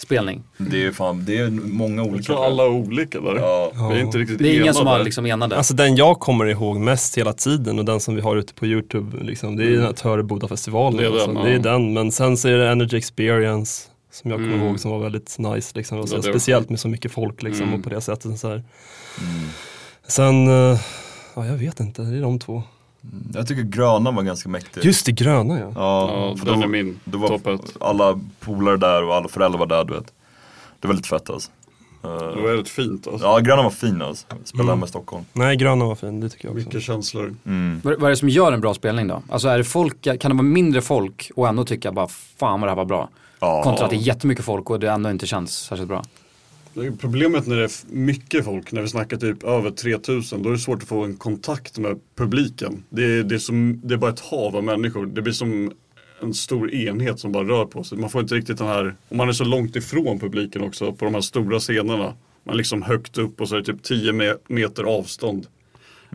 [0.00, 0.42] toppspelning?
[0.56, 2.16] Det är fan, det är många olika.
[2.16, 3.36] Jag tror alla är olika där.
[3.36, 3.72] Ja.
[3.90, 5.56] Vi är inte riktigt Det är ingen som har liksom enade?
[5.56, 8.66] Alltså den jag kommer ihåg mest hela tiden och den som vi har ute på
[8.66, 10.96] YouTube, liksom, det är här Törebodafestivalen.
[10.96, 11.32] Det är den, alltså.
[11.34, 11.44] ja.
[11.44, 13.82] det är den, men sen så är det Energy Experience
[14.12, 14.66] som jag kommer Mm.
[14.66, 15.72] ihåg som var väldigt nice.
[15.74, 15.98] Liksom.
[15.98, 17.78] Och så, Ja, det var speciellt med så mycket folk liksom, Mm.
[17.78, 18.38] och på det sättet.
[18.38, 18.62] Så här.
[20.08, 20.80] Sen, eh,
[21.34, 22.62] ja jag vet inte, det är de två.
[23.34, 24.84] Jag tycker gröna var ganska mäktig.
[24.84, 25.72] Just det, gröna ja.
[25.74, 27.40] Ja, Ja, för den då- är min Då var
[27.80, 30.12] alla polare där och alla föräldrar var där du vet.
[30.80, 31.50] Det var lite fett alltså.
[32.04, 33.26] Eh, Det var väldigt fint alltså.
[33.26, 34.26] Ja, gröna var fin alltså.
[34.44, 34.84] Spelade Mm.
[34.84, 35.24] i Stockholm.
[35.32, 36.66] Nej, gröna var fin, det tycker jag också.
[36.66, 37.34] Mycket känslor.
[37.46, 37.80] Mm.
[37.84, 39.22] Vad, vad är det som gör en bra spelning då?
[39.30, 42.68] Alltså är det folk, kan det vara mindre folk och ändå tycka bara fan vad
[42.68, 43.08] det här var bra?
[43.40, 43.62] Ja.
[43.62, 46.02] Kontra att det är jättemycket folk och det ändå inte känns särskilt bra.
[46.98, 50.58] Problemet när det är mycket folk, när vi snackar typ över 3000, då är det
[50.58, 52.84] svårt att få en kontakt med publiken.
[52.90, 55.06] Det är, det är, som, det är bara ett hav av människor.
[55.06, 55.72] Det blir som
[56.22, 57.98] en stor enhet som bara rör på sig.
[57.98, 61.04] Man får inte riktigt den här, och man är så långt ifrån publiken också på
[61.04, 62.14] de här stora scenerna.
[62.44, 65.46] Man är liksom högt upp och så är det typ 10 me- meter avstånd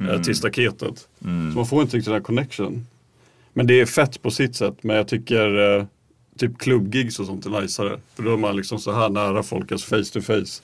[0.09, 1.07] eh, till staketet.
[1.51, 2.85] Så man får inte riktigt den här connection.
[3.53, 5.85] Men det är fett på sitt sätt, men jag tycker eh,
[6.39, 7.99] typ klubbgigs och sånt är najsare.
[8.15, 10.61] För då är man liksom så här nära folk, alltså face to face.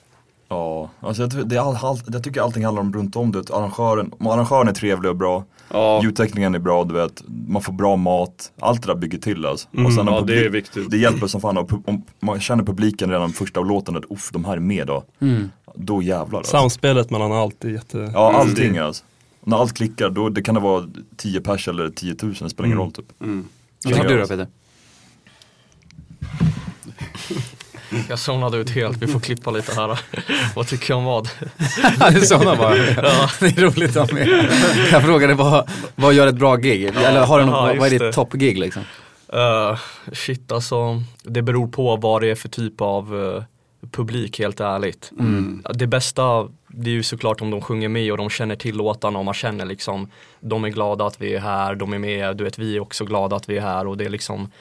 [0.49, 3.49] Ja, alltså jag, det är all, all, jag tycker allting handlar om runt om det.
[3.49, 5.43] Arrangören, om arrangören är trevlig och bra.
[5.69, 7.23] Ja, Ljudtekniken är bra, du vet.
[7.47, 8.51] Man får bra mat.
[8.59, 9.67] Allt det där bygger till alltså.
[9.85, 10.91] och sen om ja det är viktigt.
[10.91, 11.57] det hjälper som fan.
[11.57, 15.03] Pu- om man känner publiken redan första låten att uff, de här är med då.
[15.75, 16.51] Då jävlar alltså.
[16.51, 18.11] Samspelet mellan allt är jätte...
[18.13, 19.03] Ja, allting alltså.
[19.43, 20.83] När allt klickar, då det kan det vara
[21.17, 23.05] 10 pers eller 10 000, det spelar ingen roll typ.
[23.19, 24.47] Vad tycker du då Peter?
[28.09, 29.99] Jag zonade ut helt, vi får klippa lite här.
[30.55, 31.29] vad tycker jag om vad?
[31.99, 32.75] är sådana bara.
[33.39, 34.49] Det är roligt att med.
[34.91, 36.83] Jag frågade vad, vad gör ett bra gig?
[36.83, 38.83] Eller har du något, Ja, vad är ditt toppgig liksom?
[39.33, 39.79] Uh,
[40.13, 43.43] shit alltså, det beror på vad det är för typ av eh,
[43.91, 45.11] publik helt ärligt.
[45.73, 49.19] Det bästa, det är ju såklart om de sjunger med och de känner till låtarna
[49.19, 52.43] och man känner liksom De är glada att vi är här, de är med, du
[52.43, 54.51] vet vi är också glada att vi är här och det är liksom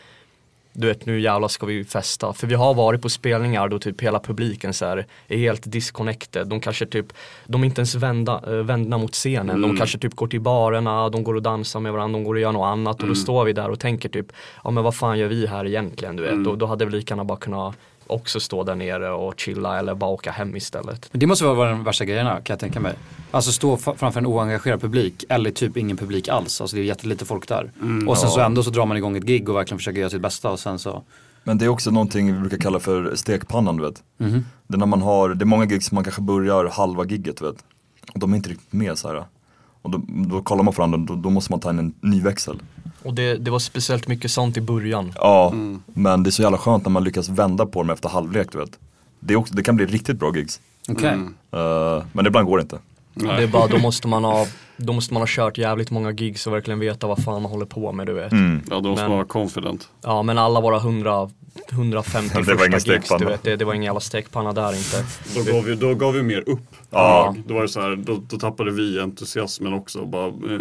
[0.73, 2.33] du vet nu jävlar ska vi festa.
[2.33, 6.47] För vi har varit på spelningar då typ hela publiken så här, är helt disconnected.
[6.47, 7.07] De kanske typ,
[7.47, 9.61] de är inte ens vända, äh, vända mot scenen.
[9.61, 12.41] De kanske typ går till barerna, de går och dansar med varandra, de går och
[12.41, 13.03] gör något annat.
[13.03, 14.27] Och då står vi där och tänker typ,
[14.65, 16.17] ja men vad fan gör vi här egentligen?
[16.17, 16.45] Du vet?
[16.45, 17.77] Då, då hade vi lika gärna bara kunnat
[18.11, 21.09] också stå där nere och chilla eller bara åka hem istället.
[21.13, 22.95] Men Det måste vara de värsta grejerna kan jag tänka mig.
[23.31, 26.61] Alltså stå framför en oengagerad publik eller typ ingen publik alls.
[26.61, 27.71] Alltså det är jättelite folk där.
[28.09, 30.23] och sen så ändå så drar man igång ett gig och verkligen försöker göra sitt
[30.23, 31.03] bästa och sen så.
[31.45, 34.03] Men det är också någonting vi brukar kalla för stekpannan du vet.
[34.19, 34.45] Mhm.
[34.67, 37.37] Det är när man har, det är många gig som man kanske börjar halva gigget
[37.37, 37.65] du vet.
[38.15, 39.25] Och de är inte riktigt med så här.
[39.83, 42.21] Och då, då kollar man på varandra, då, då måste man ta in en ny
[42.21, 42.63] växel.
[43.03, 45.13] Och det, det var speciellt mycket sånt i början.
[45.17, 45.53] Ja,
[45.87, 48.59] men det är så jävla skönt när man lyckas vända på dem efter halvlek du
[48.59, 48.79] vet.
[49.21, 50.61] Det, också, det kan bli riktigt bra gigs.
[50.89, 51.19] Okej.
[51.53, 52.79] Eh, men ibland går det inte.
[53.15, 54.47] Det är bara, då måste man ha,
[54.81, 57.67] då måste man ha kört jävligt många gigs och verkligen veta vad fan man håller
[57.67, 58.33] på med du vet.
[58.33, 58.63] Mm.
[58.71, 59.89] Ja, då måste Men- man vara confident.
[60.03, 61.31] Ja men alla våra 100,
[61.73, 63.19] 150 Det var ingen första gigs, stekpanna.
[63.25, 65.05] du vet, det, det var ingen jävla stekpanna där inte.
[65.35, 66.61] Då gav vi, då gav vi mer upp.
[66.91, 67.35] Ja.
[67.47, 70.05] Då var det så här, då, då tappade vi entusiasmen också.
[70.07, 70.59] Bara, eh, eh,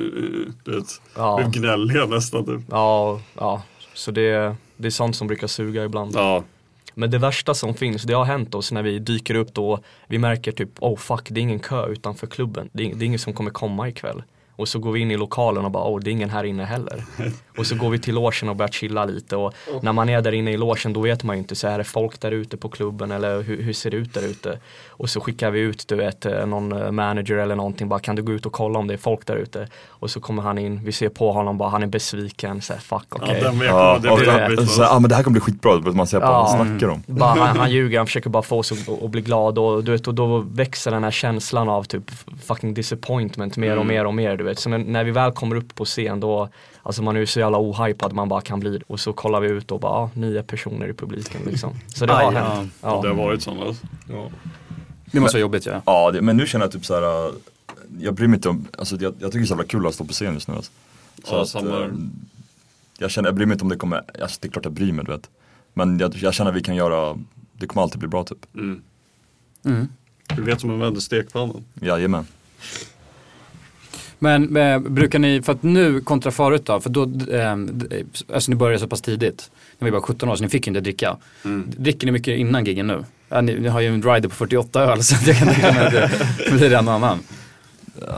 [0.64, 1.38] du vet, Ja.
[1.38, 2.62] blev gnälliga nästan typ.
[2.70, 3.62] Ja, ja.
[3.94, 6.12] Så det, det är sånt som brukar suga ibland.
[6.16, 6.44] Ja,
[7.00, 10.18] men det värsta som finns, det har hänt oss när vi dyker upp då, vi
[10.18, 12.70] märker typ, oh fuck, det är ingen kö utanför klubben.
[12.74, 14.24] Det är, det är ingen som kommer komma ikväll.
[14.60, 16.64] Och så går vi in i lokalen och bara, oh det är ingen här inne
[16.66, 17.04] heller.
[17.58, 20.32] Och så går vi till logen och börjar chilla lite och när man är där
[20.32, 22.70] inne i logen då vet man ju inte, så är det folk där ute på
[22.70, 24.60] klubben eller hur, hur ser det ut där ute?
[24.90, 28.16] Och så skickar vi ut, du vet, eh, någon eh, manager eller någonting, bara kan
[28.16, 29.68] du gå ut och kolla om det är folk där ute?
[29.88, 32.80] Och så kommer han in, vi ser på honom bara, han är besviken, så här,
[32.80, 33.42] fuck ja okej.
[33.42, 34.00] den vet Ja.
[34.04, 34.70] Det så, jobbigt.
[34.70, 36.32] så, ah, men det här kommer bli skitbra, du vet, man ser på Ja.
[36.32, 37.04] vad han snackar om.
[37.08, 39.92] Bara, han, han ljuger, han försöker bara få oss att, att bli glad och, du
[39.92, 42.04] vet, och då växer den här känslan av typ
[42.46, 44.49] fucking disappointment mer och mer och mer du vet.
[44.56, 46.50] Så när, när vi väl kommer upp på scen då,
[46.84, 48.82] alltså man är ju så jävla ohypad man bara kan bli.
[48.88, 51.74] Och så kollar vi ut och bara, ah, nio personer i publiken liksom.
[51.88, 52.40] Så det har Aj, ja.
[52.42, 52.74] hänt.
[52.82, 53.14] Ja, det Ja.
[53.16, 53.76] har varit sådana.
[55.12, 55.82] Det måste vara jobbigt ja.
[55.86, 57.28] Ja, det, men nu känner jag typ så här.
[57.28, 57.34] äh,
[58.00, 59.94] jag bryr mig inte om, alltså jag, jag tycker det är så jävla kul att
[59.96, 60.72] stå på scen just nu alltså.
[61.24, 61.88] Så Ja, att, samma eh,
[62.98, 64.92] jag känner, jag bryr mig inte om det kommer, alltså det är klart jag bryr
[64.94, 65.30] mig du vet.
[65.74, 67.18] Men jag, jag känner att vi kan göra,
[67.54, 68.46] det kommer alltid bli bra typ.
[68.56, 68.82] Mm.
[69.66, 69.88] Mm.
[70.36, 71.64] Du vet som man vänder stekpannan.
[71.82, 72.26] Jajamän.
[74.20, 78.04] Men eh, brukar ni, för att nu kontra förut då, för då, eh, d-
[78.34, 80.70] alltså ni började så pass tidigt, när vi var 17 år, så ni fick ju
[80.70, 81.18] inte dricka.
[81.78, 83.04] Dricker ni mycket innan giggen nu?
[83.30, 85.86] Ja, ni, ni har ju en rider på 48 öl så jag kan tänka mig
[85.88, 85.92] att
[86.46, 87.20] det blir en annan.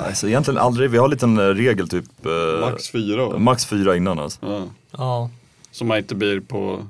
[0.07, 2.05] Alltså egentligen aldrig, vi har en liten eh, regel typ.
[2.25, 3.37] eh, Max fyra?
[3.39, 4.39] Max fyra innan alltså.
[4.41, 4.67] Ja.
[4.97, 5.29] Ja,
[5.71, 6.85] Så man inte blir på eh,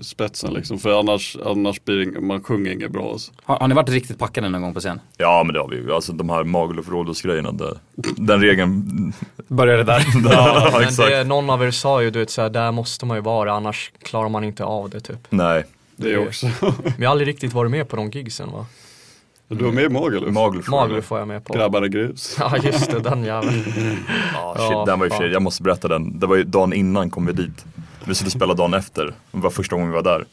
[0.00, 0.78] spetsen liksom.
[0.78, 3.32] För annars, annars blir det, man sjunger inget bra alltså.
[3.42, 5.00] Har, har ni varit riktigt packade någon gång på scen?
[5.16, 7.74] Ja men det har vi ju, alltså de här Magaluf Rhodos grejerna, det,
[8.16, 9.12] den regeln.
[9.48, 10.04] Började där?
[10.32, 11.10] ja men exakt.
[11.10, 13.92] det, någon av er sa ju du vet såhär, där måste man ju vara annars
[14.02, 15.26] klarar man inte av det typ.
[15.30, 15.64] Nej,
[15.96, 16.50] Det är också.
[16.98, 18.66] Vi har aldrig riktigt varit med på de gigsen va?
[19.48, 20.34] Du var med i Magaluf?
[20.34, 20.68] Magaluf.
[20.68, 21.54] Magaluf får jag med på.
[21.54, 22.36] Grabbarna grus.
[22.40, 23.62] Ja just det, den jäveln.
[24.34, 26.18] Ja, shit, Ja, den var ju jag måste berätta den.
[26.18, 27.64] Det var ju dagen innan kom vi dit.
[28.10, 30.24] Vi skulle spela dagen efter, det var första gången vi var där.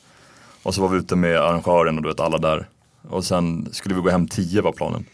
[0.63, 2.69] Och så var vi ute med arrangören och du vet alla där.
[3.09, 5.05] Och sen skulle vi gå hem tio var planen.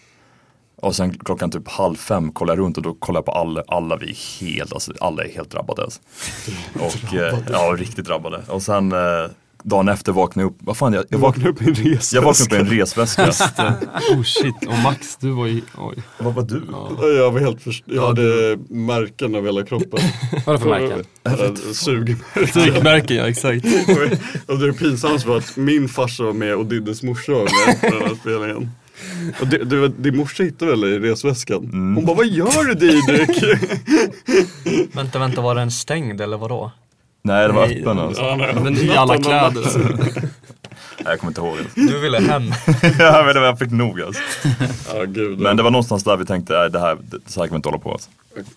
[0.75, 3.63] Och sen klockan typ halv fem kollade jag runt och då kollade jag på alla,
[3.67, 6.01] alla vi är helt, alltså alla är helt drabbade alltså.
[6.79, 8.41] Och, eh, ja, riktigt drabbade.
[8.47, 9.25] Och sen eh,
[9.63, 12.15] dagen efter vaknade jag upp, vad fan jag, jag, vaknade, upp i en resväska.
[12.15, 13.29] jag vaknade upp i en resväska.
[14.11, 15.95] Oh shit, och Max du var ju, oj.
[16.19, 16.61] vad var du?
[17.17, 19.99] Jag var helt först- jag hade märken över hela kroppen.
[20.45, 21.73] Vad är det för märken?
[21.73, 22.47] Sugmärken.
[22.47, 23.65] Strykmärken ja, exakt.
[24.47, 27.89] Och det pinsammaste var att min farsa var med och Diddes morsa var med på
[27.99, 28.69] den här spelningen.
[29.41, 31.69] Och det, det, din morsa hittade väl i resväskan?
[31.95, 33.43] Hon bara, vad gör du Didrik?
[34.95, 36.71] Vänta, vänta, var den stängd eller vadå?
[37.25, 38.21] Nej det var Nej, öppen alltså.
[38.21, 38.55] Ja, nej.
[38.63, 39.63] Men i alla kläder.
[40.97, 41.57] Nej, jag kommer inte ihåg.
[41.75, 42.43] Du ville hem.
[42.99, 44.21] jag vet inte, jag fick nog alltså.
[44.93, 45.39] Ja, gud.
[45.39, 47.55] Men det var någonstans där vi tänkte, nej det här, det, så här kan vi
[47.55, 48.09] inte hålla på alltså.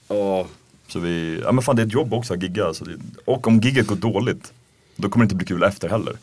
[0.09, 0.47] Ja,
[0.89, 2.85] Så vi, ja men fan det är ett jobb också att gigga alltså.
[2.85, 4.53] Det- Och om gigget går dåligt,
[4.97, 6.15] då kommer det inte bli kul efter heller.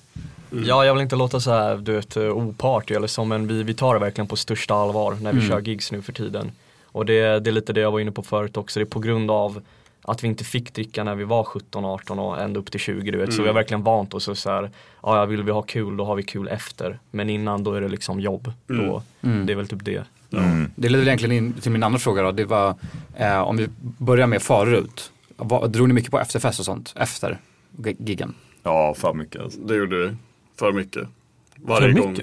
[0.65, 3.63] Ja, jag vill inte låta så här, du vet, eh, opartig eller så, men vi,
[3.63, 6.51] vi tar det verkligen på största allvar när vi kör gigs nu för tiden.
[6.85, 8.99] Och det, det är lite det jag var inne på förut också, det är på
[8.99, 9.61] grund av
[10.03, 13.11] att vi inte fick dricka när vi var 17, 18 och ända upp till 20
[13.11, 13.33] du vet.
[13.33, 14.71] Så vi har verkligen vant oss och så här,
[15.03, 16.99] ja vill vi ha kul då har vi kul efter.
[17.11, 18.51] Men innan då är det liksom jobb.
[18.67, 20.03] Då, Det är väl typ det.
[20.75, 22.31] Det leder egentligen in till min andra fråga då.
[22.31, 22.75] Det var
[23.17, 25.11] eh, om vi börjar med förut.
[25.35, 27.39] Vad, drog ni mycket på efterfest och sånt efter
[27.77, 28.33] gi- giggen?
[28.63, 29.59] Ja, för mycket alltså.
[29.59, 30.15] det gjorde vi.
[30.59, 31.03] För mycket.
[31.03, 32.15] För Varje gång.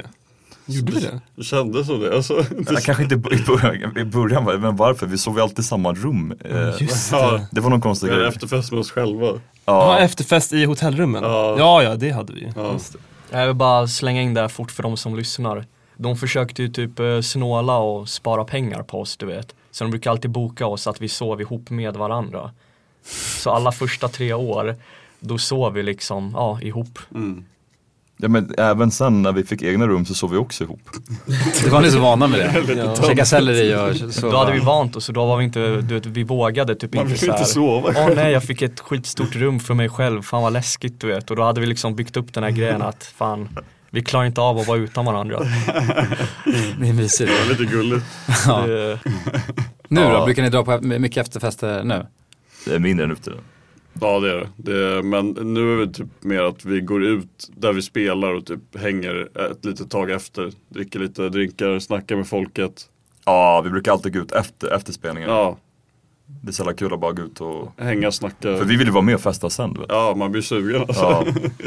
[0.70, 1.20] Gjorde vi det?
[1.36, 2.16] Det kändes som det.
[2.16, 5.06] Alltså, det Ja, kanske inte i början, i början, var- men varför?
[5.06, 6.34] Vi sov ju alltid i samma rum.
[6.44, 7.32] Eh, Just Ja.
[7.32, 7.46] det.
[7.52, 8.32] det var någon konstig vi hade grej.
[8.34, 9.26] efterfest med oss själva.
[9.26, 11.22] Ja, Ja, efterfest i hotellrummen.
[11.22, 11.54] Ja.
[11.58, 12.52] Ja, ja, det hade vi.
[12.56, 12.72] Ja.
[12.72, 13.38] Just det.
[13.38, 15.66] Jag vill bara slänga in det här fort för de som lyssnar.
[15.96, 19.54] De försökte ju typ eh, snåla och spara pengar på oss du vet.
[19.70, 22.50] Så de brukar alltid boka oss att vi sov ihop med varandra.
[23.42, 24.76] Så alla första tre år,
[25.20, 26.98] då sov vi liksom, ja, ihop.
[27.14, 27.44] Mm.
[28.22, 30.80] Ja, men även sen när vi fick egna rum så sov vi också ihop.
[31.64, 32.96] Det var ni så vana med det?
[33.06, 33.74] Käka selleri
[34.08, 34.30] och så.
[34.30, 36.94] Då hade vi vant oss och då var vi inte, du vet, vi vågade typ
[36.94, 37.38] Man inte vill så här.
[37.38, 37.94] inte sova.
[37.96, 41.30] Åh nej, jag fick ett skitstort rum för mig själv, fan vad läskigt du vet.
[41.30, 43.48] Och då hade vi liksom byggt upp den här grejen att fan,
[43.90, 45.38] vi klarar inte av att vara utan varandra.
[46.78, 47.30] Ni är mysigt.
[47.32, 48.04] Det var lite gulligt.
[48.46, 48.66] Ja.
[48.66, 48.98] Det,
[49.88, 50.24] Nu då, Ja.
[50.24, 52.06] brukar ni dra på mycket efterfester nu?
[52.64, 53.30] Det är mindre än ute.
[54.00, 54.48] Ja det är det.
[54.56, 58.34] det är, men nu är det typ mer att vi går ut där vi spelar
[58.34, 60.52] och typ hänger ett litet tag efter.
[60.68, 62.88] Dricker lite drinkar, snackar med folket.
[63.24, 65.30] Ja, vi brukar alltid gå ut efter, efter spelningen.
[65.30, 65.56] Ja,
[66.42, 67.72] Det är så jävla kul att bara gå ut och...
[67.76, 68.56] hänga, snacka.
[68.56, 69.88] För vi vill ju vara med och festa sen du vet.
[69.88, 71.02] Ja, man blir sugen alltså.
[71.02, 71.24] Ja,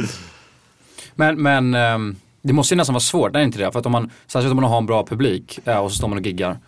[1.15, 3.71] Men, men ehm, det måste ju nästan vara svårt, är det inte det?
[3.71, 6.07] För att om man, särskilt om man har en bra publik eh, och så står
[6.07, 6.59] man och giggar.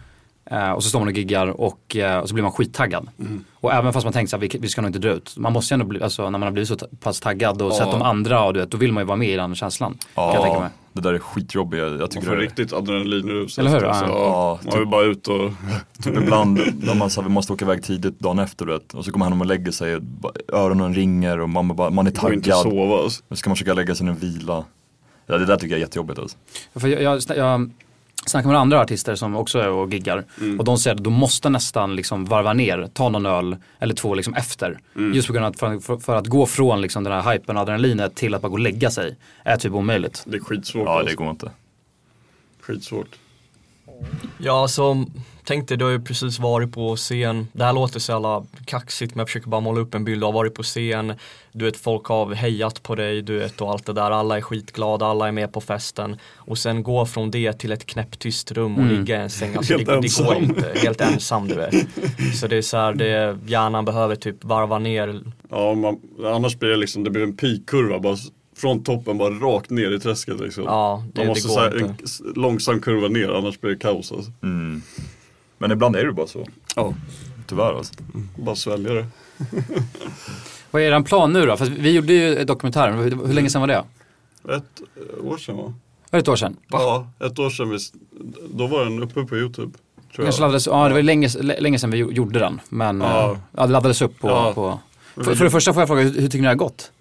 [0.51, 3.09] Eh, och så står man och giggar och, eh, och så blir man skittaggad.
[3.53, 5.37] Och även fast man tänker att vi, vi ska nog inte dra ut.
[5.37, 7.91] Man måste ju ändå bli, alltså när man har blivit så pass taggad och sett
[7.91, 9.97] de andra och du vet, då vill man ju vara med i den känslan.
[10.15, 10.69] Kan jag tänka mig.
[10.73, 11.81] ja det där är skitjobbigt.
[11.81, 12.41] Jag, jag Man tycker får det är...
[12.41, 13.59] riktigt adrenalinrus.
[13.59, 13.83] Eller hur?
[13.83, 14.05] alltså.
[14.05, 14.59] Ja.
[14.63, 15.51] Ja, man vill bara ut och
[16.03, 18.93] Typ ibland när man så här, vi måste åka iväg tidigt dagen efter vet.
[18.93, 19.99] Och så kommer han och lägger sig,
[20.53, 22.63] öronen ringer och man, bara, man är går inte taggad.
[22.63, 23.03] sova.
[23.03, 23.23] Alltså.
[23.27, 24.63] Nu ska man försöka lägga sig ner och vila.
[25.27, 26.37] Ja, det där tycker jag är jättejobbigt alltså.
[26.75, 27.71] För jag, jag, jag
[28.25, 30.25] snackar med andra artister som också är och giggar.
[30.59, 34.15] Och de säger att de måste nästan liksom varva ner, ta någon öl eller två
[34.15, 34.79] liksom efter.
[35.13, 37.57] Just på grund av att för, för, för att gå från liksom den här hypen,
[37.57, 40.23] adrenalinet till att bara gå och lägga sig är typ omöjligt.
[40.25, 40.85] Det är skitsvårt.
[40.85, 41.09] Ja, alltså.
[41.09, 41.51] det går inte.
[42.61, 43.15] Skitsvårt.
[44.37, 45.05] Ja, alltså
[45.45, 49.15] tänk dig, du har ju precis varit på scen, det här låter så jävla kaxigt
[49.15, 51.13] men jag försöker bara måla upp en bild, du har varit på scen,
[51.51, 54.41] du vet folk har hejat på dig, du vet och allt det där, alla är
[54.41, 58.75] skitglada, alla är med på festen och sen gå från det till ett knäpptyst rum
[58.75, 58.95] och Mm.
[58.99, 61.75] ligga i en säng, alltså Helt det, det går inte, helt ensam du vet.
[62.39, 66.69] Så det är så här, det, hjärnan behöver typ varva ner, Ja, man, annars blir
[66.69, 68.17] det liksom, det blir en pikkurva bara
[68.57, 70.63] från toppen bara rakt ner i träsket liksom.
[70.63, 72.03] ja det, Man det måste går så här, inte.
[72.27, 74.31] en långsam kurva ner annars blir det kaos alltså.
[74.43, 74.81] Mm.
[75.57, 76.45] Men ibland är det bara så.
[76.75, 76.93] Ja.
[77.47, 77.93] Tyvärr alltså.
[78.35, 79.05] Bara svälja det.
[80.71, 81.57] Vad är er plan nu då?
[81.57, 83.83] För vi gjorde ju dokumentären, hur, hur länge sedan var det?
[84.55, 84.63] Ett
[85.19, 85.63] eh, år sedan va?
[85.63, 85.73] Var
[86.11, 86.57] det ett år sedan?
[86.67, 87.69] Ja, ett år sedan.
[87.69, 87.77] Vi,
[88.53, 89.77] då var den uppe på YouTube.
[90.15, 90.39] Tror jag.
[90.39, 92.61] laddades, ja det var länge, länge sedan vi gjo- gjorde den.
[92.69, 93.07] Men Ja.
[93.11, 93.37] ja.
[93.51, 94.27] ja, det laddades upp på...
[94.27, 94.51] Ja.
[94.53, 94.79] på
[95.23, 96.91] för, för det första får jag fråga, hur, hur tycker ni det har gått?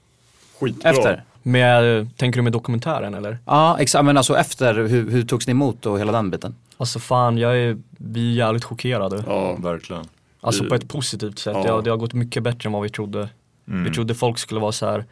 [0.61, 0.91] Skitbra.
[0.91, 1.25] Efter?
[1.43, 3.39] Med, tänker du med dokumentären eller?
[3.47, 4.05] Ja, exakt.
[4.05, 6.55] Men alltså efter, hur, hur togs ni emot och hela den biten?
[6.77, 9.25] Alltså fan, jag är, vi är jävligt chockerade.
[9.27, 10.05] Ja, Verkligen.
[10.41, 11.53] Alltså Vi- på ett positivt sätt.
[11.57, 11.63] Ja.
[11.63, 13.29] Det, har, det har gått mycket bättre än vad vi trodde.
[13.69, 13.85] Mm.
[13.85, 15.05] Vi trodde folk skulle vara så här.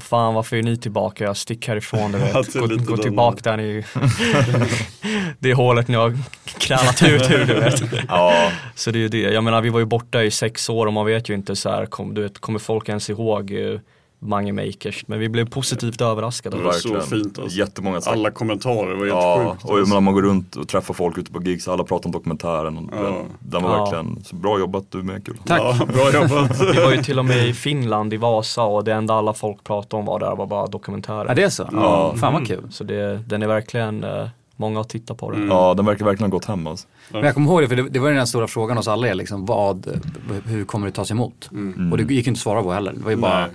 [0.00, 1.24] Fan varför är ni tillbaka?
[1.24, 2.54] Jag stick härifrån du vet.
[2.54, 3.84] Gå, gå tillbaka där ni
[5.38, 6.18] Det hålet ni har
[6.58, 7.82] krälat ut ur du vet.
[8.08, 9.20] Ja, Så det är ju det.
[9.20, 11.70] Jag menar vi var ju borta i sex år och man vet ju inte så
[11.70, 13.80] här, kom, du vet, kommer folk ens ihåg uh,
[14.22, 15.04] Mange Makers?
[15.06, 16.56] Men vi blev positivt överraskade.
[16.56, 17.24] Det var så verkligen.
[17.24, 17.58] fint, alltså.
[17.58, 18.16] Jättemånga sagt.
[18.16, 19.64] Alla kommentarer var helt Ja, sjukt.
[19.64, 19.94] och alltså.
[19.94, 22.78] när man går runt och träffar folk ute på gigs, alla pratar om dokumentären.
[22.78, 23.02] Och Ja.
[23.02, 23.82] den, den var Ja.
[23.84, 25.36] verkligen, så bra jobbat du med, kul.
[25.46, 25.60] Tack.
[25.60, 26.60] Ja, bra jobbat.
[26.76, 29.64] Vi var ju till och med i Finland, i Vasa och det enda alla folk
[29.64, 31.24] pratade om var där var bara dokumentärer.
[31.28, 31.68] Ja, det är så?
[31.72, 32.14] Ja.
[32.16, 32.66] Fan vad kul.
[32.70, 35.48] Så det, den är verkligen, eh, många har tittat på den.
[35.48, 36.86] Ja, den verkar verkligen ha gått hem alltså.
[37.12, 39.08] Men jag kommer ihåg det, för det, det var ju den stora frågan hos alla
[39.08, 40.00] er, liksom, vad,
[40.46, 41.50] hur kommer det tas emot?
[41.92, 42.92] Och det gick ju inte att svara på heller.
[42.92, 43.50] Det var ju bara, Nej.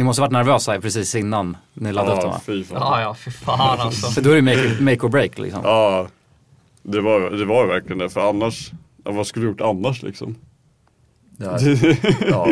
[0.00, 2.40] Ni måste ha varit nervösa precis innan ni laddade upp dem Ja, va?
[2.46, 2.78] fy fan.
[2.80, 4.06] Ja, ja, för fan alltså.
[4.06, 5.60] För då är det make, make or break liksom.
[5.64, 6.08] Ja,
[6.82, 8.10] det var, det var verkligen det.
[8.10, 8.70] För annars,
[9.04, 10.36] ja, vad skulle vi gjort annars liksom?
[12.30, 12.46] Ja,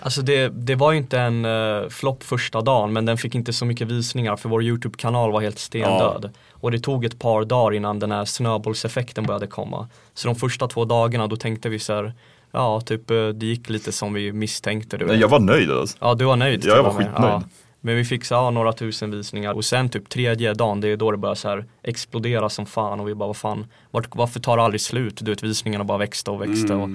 [0.00, 3.52] Alltså det, det var ju inte en uh, flopp första dagen men den fick inte
[3.52, 6.30] så mycket visningar för vår YouTube-kanal var helt stendöd.
[6.52, 9.88] Och det tog ett par dagar innan den här snöbollseffekten började komma.
[10.14, 12.12] Så de första två dagarna då tänkte vi så här,
[12.52, 14.96] ja typ eh, det gick lite som vi misstänkte.
[14.96, 15.20] Du Nej, vet.
[15.20, 15.96] jag var nöjd alltså.
[16.00, 17.42] Ja du var nöjd Ja, jag var skitnöjd.
[17.80, 20.96] Men vi fick så, ja, några tusen visningar och sen typ tredje dagen det är
[20.96, 24.40] då det börjar så här explodera som fan och vi bara vad fan vart, varför
[24.40, 25.18] tar det aldrig slut?
[25.24, 26.88] Du vet visningarna bara växte och växte och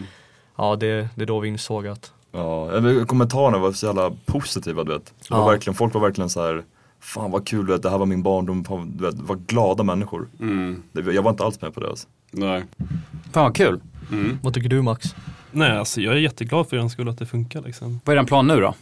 [0.58, 4.84] ja det, det är då vi insåg att Ja, men kommentarerna var så jävla positiva
[4.84, 5.06] du vet.
[5.06, 5.48] Det var Ja.
[5.50, 6.64] verkligen, folk var verkligen så här.
[7.00, 9.84] Fan vad kul, du vet, det här var min barndom, fan, du vet, var glada
[9.84, 10.28] människor.
[10.40, 10.84] Mm.
[10.94, 12.08] Jag var inte alls med på det alltså.
[12.32, 12.64] Nej.
[13.34, 13.80] Fan vad kul.
[14.42, 15.16] Vad tycker du Max?
[15.54, 18.00] Nej, alltså jag är jätteglad för den skull att det funkar liksom.
[18.06, 18.76] Vad är den plan nu då?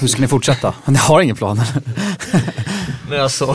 [0.00, 0.74] Hur ska ni fortsätta?
[0.86, 1.60] Ni har ingen plan?
[3.10, 3.54] Nej, alltså,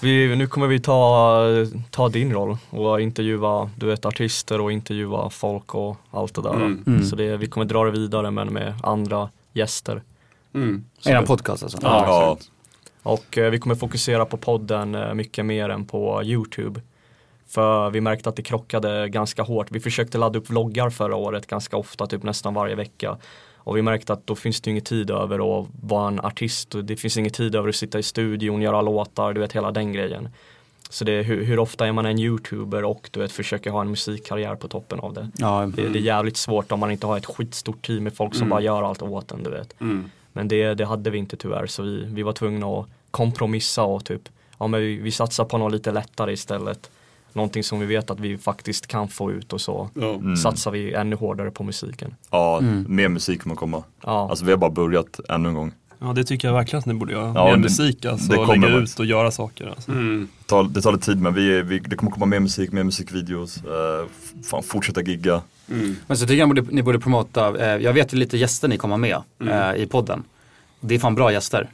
[0.00, 1.44] vi, nu kommer vi ta,
[1.90, 6.54] ta din roll och intervjua du vet, artister och intervjua folk och allt det där.
[6.54, 7.04] Mm.
[7.04, 10.02] Så det, vi kommer dra det vidare men med andra gäster.
[10.54, 10.84] Mm.
[11.04, 11.78] Är det en podcast alltså?
[11.82, 12.38] Ja, Ja.
[13.02, 16.80] Och eh, vi kommer fokusera på podden eh, mycket mer än på YouTube.
[17.50, 19.66] För vi märkte att det krockade ganska hårt.
[19.70, 23.18] Vi försökte ladda upp vloggar förra året ganska ofta, typ nästan varje vecka.
[23.56, 26.74] Och vi märkte att då finns det inget tid över att vara en artist.
[26.74, 29.70] Och det finns ingen tid över att sitta i studion, göra låtar, du vet hela
[29.70, 30.28] den grejen.
[30.90, 33.80] Så det är hur, hur ofta är man en youtuber och du vet försöker ha
[33.80, 35.28] en musikkarriär på toppen av det.
[35.38, 38.34] Ja, Det, det är jävligt svårt om man inte har ett skitstort team med folk
[38.34, 39.80] som bara gör allt åt en du vet.
[39.80, 40.10] Mm.
[40.32, 44.04] Men det, det hade vi inte tyvärr så vi, vi var tvungna att kompromissa och
[44.04, 44.28] typ,
[44.58, 46.90] ja men vi, vi satsar på något lite lättare istället.
[47.32, 50.14] Någonting som vi vet att vi faktiskt kan få ut och så Ja.
[50.14, 50.36] Mm.
[50.36, 52.14] satsar vi ännu hårdare på musiken.
[52.30, 53.82] Ja, mer musik kommer komma.
[54.04, 55.72] Ja, Alltså vi har bara börjat ännu en gång.
[56.02, 57.32] Ja, det tycker jag verkligen att ni borde göra.
[57.34, 59.66] Ja, mer det- musik alltså, det lägga ut och göra saker.
[59.66, 59.90] Alltså.
[59.92, 60.28] Mm.
[60.38, 62.72] Det tar, det tar lite tid men vi, är- vi, det kommer komma mer musik,
[62.72, 64.06] mer musikvideos, eh,
[64.50, 65.42] fan, fortsätta gigga.
[65.70, 65.96] Mm.
[66.06, 68.76] Men så tycker jag borde, ni borde promota, eh, jag vet ju lite gäster ni
[68.78, 69.16] kommer med
[69.48, 70.22] eh, i podden.
[70.80, 71.68] Det är fan bra gäster.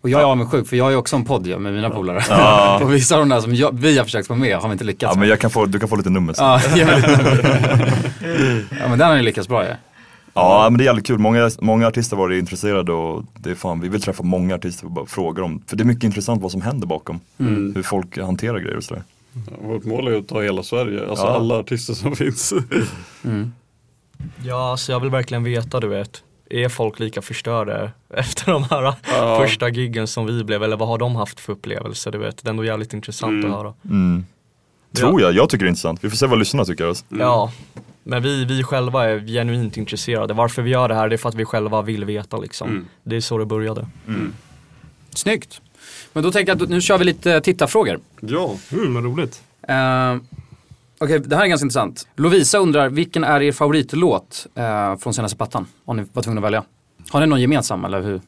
[0.00, 2.78] Och jag är avundsjuk för jag ju också en podd med mina polare.
[2.84, 4.84] och vissa av de där som jag, vi har försökt få med har vi inte
[4.84, 5.28] lyckats Ja men med.
[5.28, 6.44] jag kan få, du kan få lite nummer sen.
[6.46, 7.94] Ja, ge mig lite nummer.
[8.80, 9.70] ja men den har ni lyckats bra ju.
[10.34, 13.80] Ja men det är jävligt kul, många, många artister var intresserade och det är fan,
[13.80, 15.62] vi vill träffa många artister och bara fråga dem.
[15.66, 17.20] För det är mycket intressant vad som händer bakom.
[17.38, 19.02] Hur folk hanterar grejer och sådär.
[19.62, 21.30] Vårt mål är att ta hela Sverige, alltså Ja.
[21.34, 22.52] alla artister som finns.
[24.44, 28.94] ja så jag vill verkligen veta du vet, är folk lika förstörda efter de här
[29.06, 29.38] Ja.
[29.42, 32.36] första giggen som vi blev eller vad har de haft för upplevelser du vet?
[32.44, 33.50] Det är ändå jävligt intressant Mm.
[33.52, 33.74] att höra.
[33.84, 34.26] Mm.
[34.96, 36.04] Tror jag, jag tycker det är intressant.
[36.04, 36.86] Vi får se vad lyssnarna tycker.
[36.86, 37.04] Alltså.
[37.08, 37.52] Ja,
[38.02, 40.34] men vi, vi själva är genuint intresserade.
[40.34, 42.68] Varför vi gör det här det är för att vi själva vill veta liksom.
[42.68, 42.86] Mm.
[43.02, 43.86] Det är så det började.
[45.14, 45.60] Snyggt.
[46.12, 48.00] Men då tänker jag att nu kör vi lite tittarfrågor.
[48.20, 49.42] Ja, Mm, vad roligt.
[49.68, 50.16] Eh,
[51.00, 52.08] Okej, det här är ganska intressant.
[52.16, 55.66] Lovisa undrar, vilken är er favoritlåt eh, från senaste plattan?
[55.84, 56.64] Om ni var tvungna att välja.
[57.10, 58.20] Har ni någon gemensam eller hur?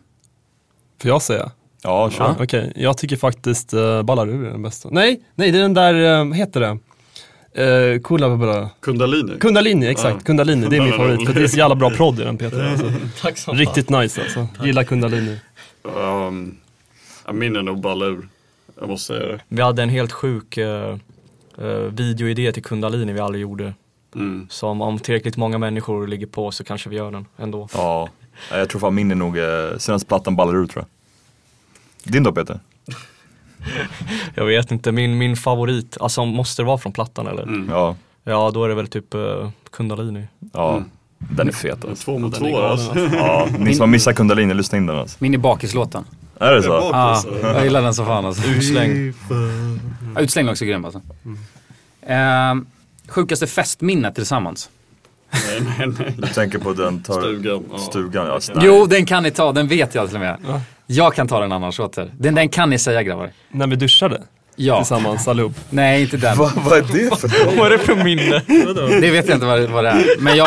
[1.03, 1.51] Får jag säga?
[1.83, 2.35] Ja, kör.
[2.41, 4.89] Okej, jag tycker faktiskt uh, Ballarur är den bästa.
[4.93, 6.79] Nej, nej det är den där, uh, heter det?
[7.59, 8.71] Uh, Kula Bala.
[8.81, 9.39] Kundalini.
[9.41, 10.17] Kundalini, exakt.
[10.19, 10.25] Ja.
[10.25, 11.27] Kundalini, det är min favorit.
[11.27, 12.65] För det är så jävla bra prodd i den Peter.
[12.71, 12.93] Alltså.
[13.23, 14.49] Tack så Riktigt nice alltså.
[14.65, 15.39] Gillar Kundalini.
[15.83, 16.57] Um,
[17.27, 18.29] ja, min är nog balla ur.
[18.81, 19.41] Jag måste säga det.
[19.49, 20.97] Vi hade en helt sjuk uh,
[21.69, 23.75] videoidé till Kundalini vi aldrig gjorde.
[24.15, 24.47] Mm.
[24.51, 27.69] Så om, tillräckligt många människor ligger på så kanske vi gör den ändå.
[27.75, 28.09] Ja,
[28.51, 32.13] Ja, jag tror fan min är nog eh, senaste plattan ballar ur tror jag.
[32.13, 32.61] Din då Peter?
[34.35, 37.43] Jag vet inte, min, min favorit, alltså måste det vara från plattan eller?
[37.43, 37.69] Mm.
[37.69, 40.27] Ja, Ja då är det väl typ uh, Kundalini.
[40.53, 40.83] ja.
[41.29, 42.05] Den är fet alltså.
[42.05, 42.99] Två mot två galen, alltså.
[42.99, 45.17] Ja, ni som har missat Kundalini, lyssna in den alltså.
[45.21, 46.05] Min är bakislåten.
[46.41, 46.69] Är det så?
[46.69, 47.41] Ja, alltså.
[47.43, 48.49] jag gillar den så fan alltså.
[48.49, 49.13] Utsläng.
[50.15, 51.01] Ja, Utslängd också grym alltså.
[52.03, 52.55] Eh,
[53.09, 54.71] sjukaste festminnet tillsammans?
[55.33, 56.15] Nej, nej, nej.
[56.17, 57.21] Du tänker på den tar...
[57.21, 57.65] Stugan.
[57.73, 57.79] Ja.
[57.79, 58.41] Stugan, ja.
[58.55, 58.65] Nej.
[58.67, 60.63] Jo, den kan ni ta, den vet jag till och med.
[60.87, 62.11] Jag kan ta den annars åt er.
[62.19, 63.31] Den, den kan ni säga grabbar.
[63.51, 64.23] När vi duschade
[64.67, 64.77] Ja.
[64.77, 65.53] tillsammans allihop.
[65.71, 66.39] Nej, inte den.
[66.39, 68.43] Va, vad är det för Vad är det för minne?
[69.01, 70.05] Det vet jag inte vad, vad det är.
[70.21, 70.45] Men jag,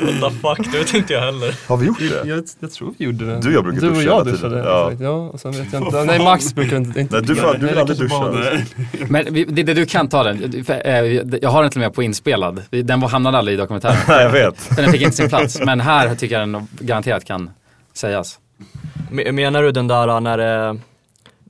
[0.00, 0.30] What the
[0.64, 1.54] fuck, det vet inte jag heller.
[1.68, 2.28] Har vi gjort det?
[2.28, 3.40] Jag, jag tror vi gjorde det.
[3.40, 4.50] Du och jag brukar Du och duscha jag hela tiden.
[4.50, 4.68] duschade.
[4.68, 4.92] Ja.
[5.00, 5.10] Ja.
[5.10, 6.04] och sen vet jag inte.
[6.04, 7.00] Nej, Max brukar inte.
[7.00, 8.32] inte Nej, du, får, du vill aldrig duscha.
[9.08, 10.64] men vi- det, det, du kan ta den.
[10.68, 10.94] Eh,
[11.42, 12.62] Jag har den till och med på inspelad.
[12.70, 13.96] Den var- hamnade aldrig i dokumentären.
[14.08, 14.76] Nej, jag vet.
[14.76, 15.60] Den fick inte sin plats.
[15.64, 17.50] Men här tycker jag den garanterat kan
[17.94, 18.38] sägas.
[19.10, 20.74] Me- Menar du den där när eh,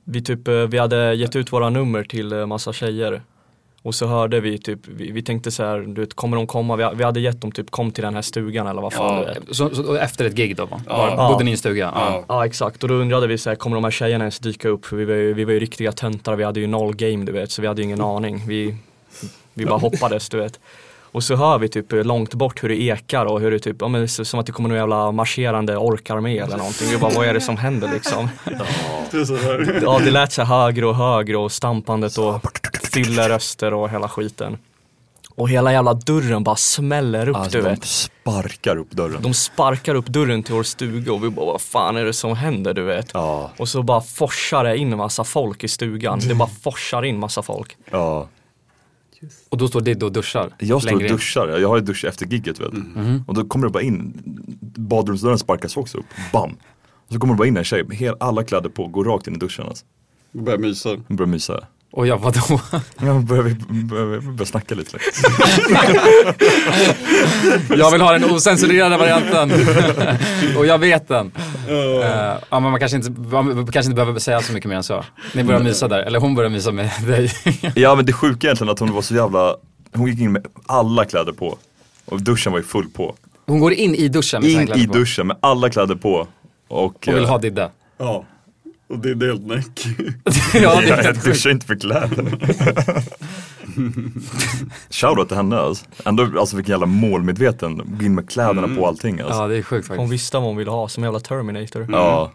[0.09, 3.21] vi typ, eh, vi hade gett ut våra nummer till eh, massa tjejer
[3.81, 6.75] och så hörde vi typ, vi, vi tänkte så här, du vet, kommer de komma?
[6.75, 9.31] Vi, vi hade gett dem typ, kom till den här stugan eller vad fan det
[9.31, 9.53] är.
[9.53, 10.65] Så, så, efter ett gig då?
[10.65, 10.81] va?
[10.87, 11.15] Ja.
[11.15, 11.91] Var, bodde ni i en stuga?
[11.95, 12.11] Ja.
[12.11, 12.25] Ja.
[12.27, 14.85] Ja exakt, och då undrade vi så här, kommer de här tjejerna ens dyka upp?
[14.85, 17.31] För vi var ju, vi var ju riktiga töntar, vi hade ju noll game du
[17.31, 18.43] vet, så vi hade ju ingen aning.
[18.47, 18.75] Vi,
[19.53, 20.59] vi bara hoppades du vet.
[21.11, 23.87] Och så hör vi typ långt bort hur det ekar och hur det typ, ja,
[23.87, 26.87] men det som att det kommer någon jävla marscherande orkarmé eller någonting.
[26.91, 28.29] Vi bara, vad är det som händer liksom?
[29.81, 32.41] Ja det lät så högre och högre och stampandet och
[32.93, 34.57] fylleröster och hela skiten.
[35.35, 37.85] Och hela jävla dörren bara smäller upp Alltså, du de vet.
[37.85, 39.21] sparkar upp dörren.
[39.21, 42.35] De sparkar upp dörren till vår stuga och vi bara, vad fan är det som
[42.35, 43.11] händer du vet?
[43.13, 46.19] Ja, Och så bara forsar det in massa folk i stugan.
[46.19, 47.77] Det bara forsar in massa folk.
[47.91, 48.27] ja.
[49.49, 50.55] Och då står Diddo och duschar?
[50.59, 51.07] Jag står och in.
[51.07, 52.83] duschar, jag har ju dusch efter gigget vet du.
[53.27, 54.13] Och då kommer det bara in,
[54.77, 56.57] badrumsdörren sparkas också upp, bam.
[57.07, 59.35] Och så kommer det bara in en tjej med alla kläder på, går rakt in
[59.35, 59.85] i duschen alltså.
[60.31, 60.97] Börjar mysa.
[61.07, 61.67] Börjar mysa.
[61.91, 62.41] Och jag, vadå?
[62.99, 63.53] Ja, börjar vi
[64.21, 64.97] börjar snacka lite.
[67.75, 69.51] jag vill ha den osensurerade varianten.
[70.57, 71.31] och jag vet den.
[71.67, 71.75] Eh,
[72.49, 75.03] ja, men man kanske, inte, man kanske inte behöver säga så mycket mer än så.
[75.33, 77.31] Ni börjar mysa där, eller hon börjar mysa med dig.
[77.75, 79.55] Ja men det sjuka är egentligen att hon var så jävla,
[79.93, 81.57] hon gick in med alla kläder på.
[82.05, 83.15] Och duschen var ju full på.
[83.45, 84.93] Hon går in i duschen med sina In kläder i på.
[84.93, 86.27] duschen med alla kläder på.
[86.67, 87.69] Och, Och vill eh, ha Didde.
[87.97, 88.25] Ja.
[88.89, 89.85] Och det är helt näck.
[90.25, 91.25] ja, det är jag, helt jag sjukt.
[91.25, 92.37] duschar inte för kläder.
[94.89, 95.85] Shoutout till henne alltså.
[96.05, 99.39] Ändå alltså vilken jävla målmedveten, gå in med kläderna på allting alltså.
[99.41, 100.13] Ja, det är sjukt Hon faktiskt.
[100.13, 101.87] visste vad hon ville ha, som jävla Terminator.
[101.91, 102.31] Ja,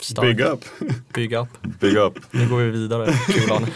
[0.00, 0.36] Stark.
[0.36, 0.64] Big up.
[1.14, 1.48] Big up.
[1.80, 2.18] big up.
[2.30, 3.66] Nu går vi vidare, kulan.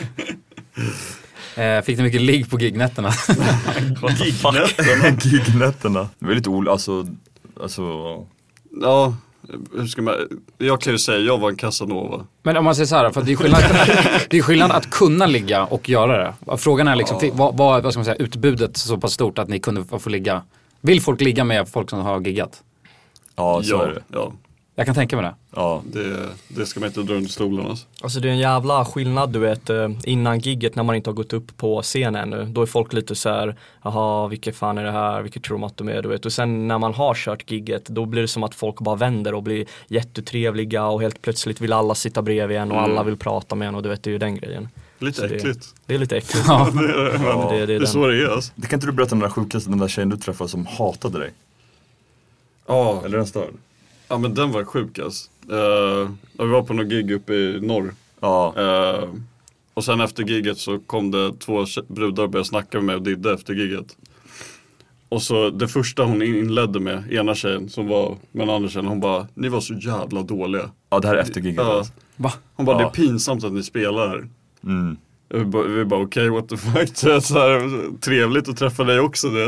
[1.56, 3.10] Eh, fick ni mycket ligg på gignätterna?
[4.00, 5.24] Fuck?
[5.24, 6.08] Gignätterna.
[6.18, 7.06] Det var lite ol, alltså,
[7.62, 7.82] alltså
[8.80, 9.16] Ja,
[9.74, 10.14] hur ska man,
[10.58, 12.26] jag kan ju säga jag var en casanova.
[12.42, 13.62] Men om man säger så här, för det är skillnad,
[14.30, 16.56] det är skillnad att kunna ligga och göra det.
[16.56, 19.60] Frågan är liksom, vad, vad, vad ska man säga, utbudet så pass stort att ni
[19.60, 20.42] kunde få få ligga.
[20.80, 22.62] Vill folk ligga med folk som har giggat?
[23.36, 24.02] ja så ja, är det.
[24.12, 24.32] ja.
[24.78, 25.34] Jag kan tänka mig det.
[25.54, 25.82] Ja.
[25.92, 27.86] Det, det ska man inte dra under stolen alltså.
[28.00, 31.14] Alltså det är en jävla skillnad du vet eh, innan gigget när man inte har
[31.14, 32.44] gått upp på scen ännu.
[32.44, 35.64] Då är folk lite så här, jaha vilket fan är det här, vilket tror de
[35.64, 36.26] att de är du vet.
[36.26, 39.34] Och sen när man har kört gigget då blir det som att folk bara vänder
[39.34, 43.54] och blir jättetrevliga och helt plötsligt vill alla sitta bredvid en och alla vill prata
[43.54, 44.68] med en och du vet det är ju den grejen.
[44.98, 45.74] Lite Så det- äckligt.
[45.86, 46.44] Det är lite äckligt.
[46.48, 46.68] Ja.
[46.74, 47.86] Det, det, är Det är den.
[47.88, 48.52] så det är alltså.
[48.56, 50.66] Det kan inte du berätta om den där sjukaste, den där tjejen du träffade som
[50.66, 51.30] hatade dig?
[52.66, 53.54] Ja, Eller den störd?
[54.08, 55.30] Ja men den var sjuk alltså.
[55.52, 57.94] Uh, vi var på någon gig uppe i norr.
[58.20, 58.54] Ja.
[58.56, 59.08] Eh,
[59.74, 63.02] och sen efter gigget så kom det två brudar och började snacka med mig och
[63.02, 63.96] Didde efter gigget.
[65.08, 68.86] Och så det första hon inledde med, ena tjejen som var med den andra tjejen,
[68.86, 70.70] hon bara Ni var så jävla dåliga.
[70.90, 71.78] ja, det här är efter giget Ja.
[71.78, 71.92] alltså.
[72.16, 72.32] Va?
[72.54, 72.78] Hon bara Ja.
[72.78, 74.28] det är pinsamt att ni spelar här.
[74.64, 74.96] Mm.
[75.28, 76.96] Vi bara, vi bara okej what the fuck.
[77.22, 79.46] Så, här, trevligt att träffa dig också du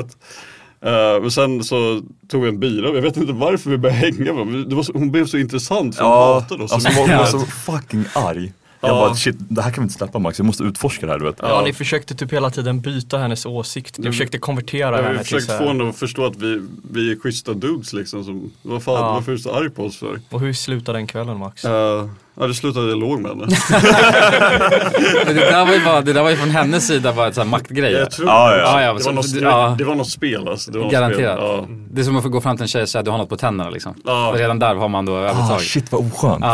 [0.80, 1.16] vet.
[1.16, 4.32] Eh, men sen så tog vi en bira, jag vet inte varför vi började hänga
[4.32, 6.72] med men det var så, Hon blev så intressant för hon Ja, hatade oss.
[6.72, 8.52] alltså så hon var, så fucking arg.
[8.80, 8.94] Jag Ja.
[8.94, 11.24] bara shit, det här kan vi inte släppa Max, vi måste utforska det här du
[11.24, 11.36] vet.
[11.42, 13.98] Ja, ni försökte typ hela tiden byta hennes åsikt.
[13.98, 16.62] Ni försökte konvertera har henne ju till försökt så få henne att förstå att vi,
[16.92, 18.24] vi är schyssta dudes liksom.
[18.24, 19.12] Som, vad fan, Ja.
[19.12, 20.20] varför är du så arg på oss för?
[20.30, 21.64] Och hur slutade den kvällen Max?
[21.64, 23.46] Uh, ja, det slutade jag låg med henne.
[25.26, 27.92] Det, där var ju bara, det där var ju från hennes sida bara här maktgrej.
[27.92, 28.58] Jag tror Ja, ja.
[28.58, 29.74] Ja, ja, det, så- var något, ja.
[29.78, 30.70] det var något spel alltså.
[30.70, 31.38] Det Garanterat.
[31.38, 31.48] Spel.
[31.48, 31.66] Ja.
[31.90, 33.18] Det är som att få gå fram till en tjej och säga att du har
[33.18, 33.94] något på tänderna liksom.
[34.04, 34.28] Ja.
[34.28, 35.60] Och redan där har man då Ah, övertag.
[35.60, 36.44] shit vad oskönt.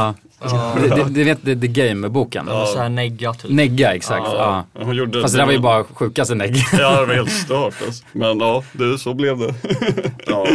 [0.50, 0.74] Ja.
[0.82, 2.46] Det, det, det vet The, the Game-boken.
[2.48, 2.66] Ja.
[2.66, 3.50] Så här negga typ.
[3.50, 4.26] Negga, exakt.
[4.32, 4.64] Ja.
[4.74, 6.56] Ja, Hon gjorde, Fast det där var ju bara sjukaste negg.
[6.78, 8.04] Ja, det var helt stört alltså.
[8.12, 9.54] Men ja, det, så blev det.
[10.26, 10.46] ja.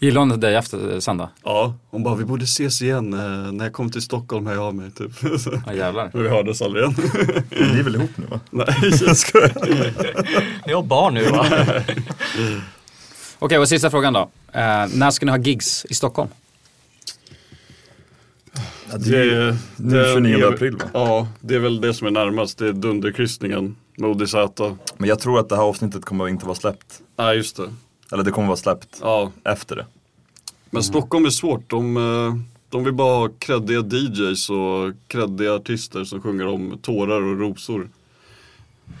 [0.00, 1.30] Gillade hon dig efter sen då?
[1.44, 4.64] ja, hon bara, vi borde ses igen eh, när jag kommer till Stockholm, hör jag
[4.64, 5.10] av mig typ.
[5.66, 6.10] Ja jävlar.
[6.12, 6.94] Men vi hördes aldrig igen.
[7.50, 8.40] Ni är väl ihop nu va?
[8.50, 8.66] Nej,
[9.06, 9.52] jag skojar.
[10.66, 11.46] Ni har barn nu va?
[13.38, 14.20] Okej, och sista frågan då.
[14.52, 16.30] Eh, när ska ni ha gigs i Stockholm?
[18.98, 20.84] Det, är- Nu det är- 29 april va?
[20.94, 22.58] Ja, det är väl det som är närmast.
[22.58, 24.34] Det är Dunderkryssningen med ODZ.
[24.96, 27.00] Men jag tror att det här avsnittet kommer inte vara släppt.
[27.18, 27.70] Nej, just det.
[28.12, 29.86] Eller det kommer vara släppt Ja, efter det.
[30.70, 31.70] men Stockholm är svårt.
[31.70, 32.34] De, eh,
[32.68, 37.88] de vill bara ha kreddiga DJs och kreddiga artister som sjunger om tårar och rosor.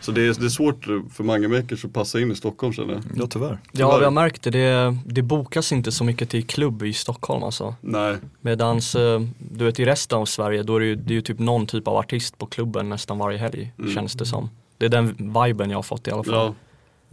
[0.00, 2.92] Så det är, det är svårt för Mange Makers att passa in i Stockholm känner
[2.94, 3.02] jag.
[3.16, 3.58] Ja tyvärr.
[3.72, 4.50] Ja vi har märkt det.
[4.50, 7.74] det, det bokas inte så mycket till klubb i Stockholm alltså.
[7.80, 11.14] Nej, Medans, eh, du vet i resten av Sverige då är det ju, det är
[11.14, 14.50] ju typ någon typ av artist på klubben nästan varje helg känns det som.
[14.78, 16.34] Det är den viben jag har fått i alla fall.
[16.34, 16.54] ja.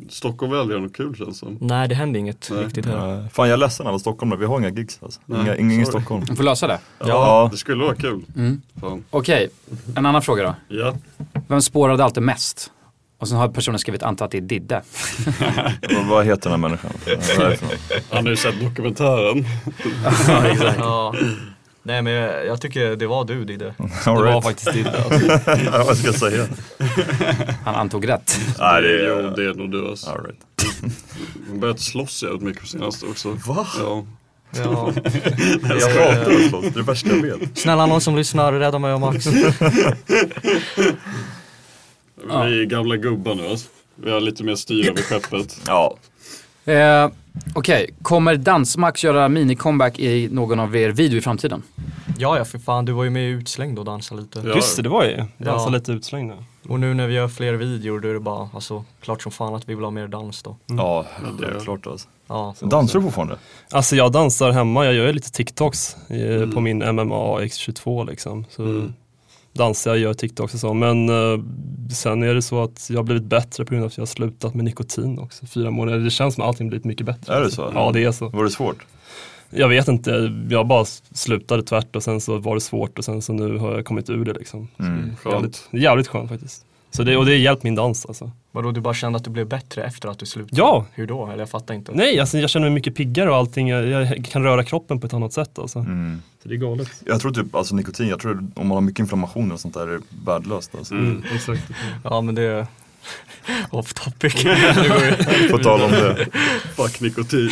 [0.09, 1.57] Stockholm vill aldrig göra något kul känns som.
[1.61, 2.63] Nej det händer inget Nej.
[2.65, 3.13] riktigt här.
[3.19, 5.21] Eh, Fan jag är ledsen alla stockholmare, vi har inga gigs alltså.
[5.25, 5.85] Nej, Inga, ingen i.
[5.85, 6.23] Stockholm.
[6.29, 6.79] Vi får lösa det.
[6.99, 7.49] Ja.
[7.51, 8.21] Det skulle vara kul.
[8.35, 8.61] Mm.
[9.09, 9.49] Okej,
[9.95, 10.55] en annan fråga då.
[10.75, 10.95] Ja.
[11.47, 12.71] Vem spårade alltid mest?
[13.19, 14.81] Och sen har personen skrivit anta att det är Didde.
[16.09, 16.91] Vad- heter den här människan?
[18.11, 19.45] Han har ju sett dokumentären.
[20.79, 21.13] Ja.
[21.85, 23.65] Nej men jag, jag tycker det var du Didde.
[24.05, 24.43] Det var right.
[24.43, 24.83] faktiskt det.
[25.03, 25.25] Alltså.
[25.65, 26.47] Ja, vad ska jag säga?
[27.65, 28.39] Han antog rätt.
[28.59, 29.07] Nej det är...
[29.07, 30.09] Jo, det är nog du alltså.
[30.09, 30.39] All right.
[31.49, 33.37] Hon börjat slåss jävligt mycket på senaste också.
[33.45, 33.67] Va?
[33.79, 34.05] Ja.
[34.55, 34.93] Ja.
[35.69, 37.57] Jag hatar att slåss, det är det värsta jag vet.
[37.57, 39.25] Snälla någon som lyssnar, rädda mig och Max.
[39.25, 39.43] Vi
[42.61, 43.67] är gamla gubbar nu alltså.
[43.95, 45.61] Vi har lite mer styr över skeppet.
[45.67, 45.97] Ja.
[46.65, 47.09] Eh,
[47.55, 51.63] Okej, kommer Dansmax göra mini-comeback i någon av er video i framtiden?
[52.17, 54.41] Ja ja för fan, du var ju med i Utslängd och dansade lite.
[54.45, 54.55] Ja.
[54.55, 55.15] Just det, det var ju.
[55.17, 55.69] Dansa Ja.
[55.69, 56.35] lite utslängda.
[56.69, 59.55] Och nu när vi gör fler videor då är det bara, alltså klart som fan
[59.55, 60.57] att vi vill ha mer dans då.
[60.65, 61.05] Ja,
[61.39, 62.07] det det är- klart alltså.
[62.27, 62.55] Ja.
[62.61, 63.37] Dansar du fortfarande?
[63.71, 68.45] Alltså jag dansar hemma, jag gör lite TikToks eh, på min MMA X22 liksom.
[68.49, 68.93] Så Mm.
[69.53, 70.73] Dansar jag, gör TikToks och så.
[70.73, 71.39] Men eh,
[71.93, 74.07] sen är det så att jag har blivit bättre på grund av att jag har
[74.07, 75.45] slutat med nikotin också.
[75.45, 77.33] Fyra månader, det känns som att allting blivit mycket bättre.
[77.33, 77.71] Är det så?
[77.75, 78.29] Ja det är så.
[78.29, 78.85] Var det svårt?
[79.49, 83.21] Jag vet inte, jag bara slutade tvärt och sen så var det svårt och sen
[83.21, 84.67] så nu har jag kommit ur det liksom.
[84.79, 85.11] Mm.
[85.25, 86.65] Jävligt, jävligt skönt faktiskt.
[86.95, 88.31] Så det, och det har hjälpt min dans alltså.
[88.51, 90.61] Vadå du bara kände att du blev bättre efter att du slutade?
[90.61, 90.85] Ja.
[90.93, 91.25] Hur då?
[91.27, 91.91] Eller jag fattar inte.
[91.95, 93.67] Nej, alltså jag känner mig mycket piggare och allting.
[93.69, 95.79] Jag, jag kan röra kroppen på ett annat sätt alltså.
[95.79, 96.21] Mm.
[96.43, 96.89] Så det är galet.
[97.05, 99.87] Jag tror typ, alltså nikotin, jag tror om man har mycket inflammation och sånt där
[99.87, 100.93] är det värdelöst alltså.
[100.93, 101.63] Mm, exakt.
[102.03, 102.67] Ja men det är
[103.69, 104.33] off topic.
[105.51, 106.27] På tal om det.
[106.75, 107.49] Fuck nikotin.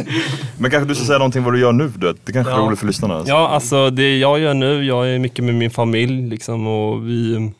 [0.58, 2.26] Men kanske du ska säga någonting vad du gör nu, du vet.
[2.26, 2.62] Det kanske är Ja.
[2.66, 3.14] roligt för lyssnarna.
[3.14, 3.32] Alltså.
[3.32, 7.50] Ja, alltså det jag gör nu, jag är mycket med min familj liksom och vi,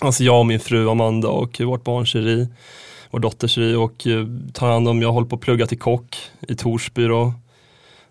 [0.00, 2.48] alltså jag och min fru Amanda och vårt barn Cherie,
[3.10, 6.16] vår dotter Cherie och eh, tar hand om, jag håller på att plugga till kock
[6.48, 7.32] i Torsby då.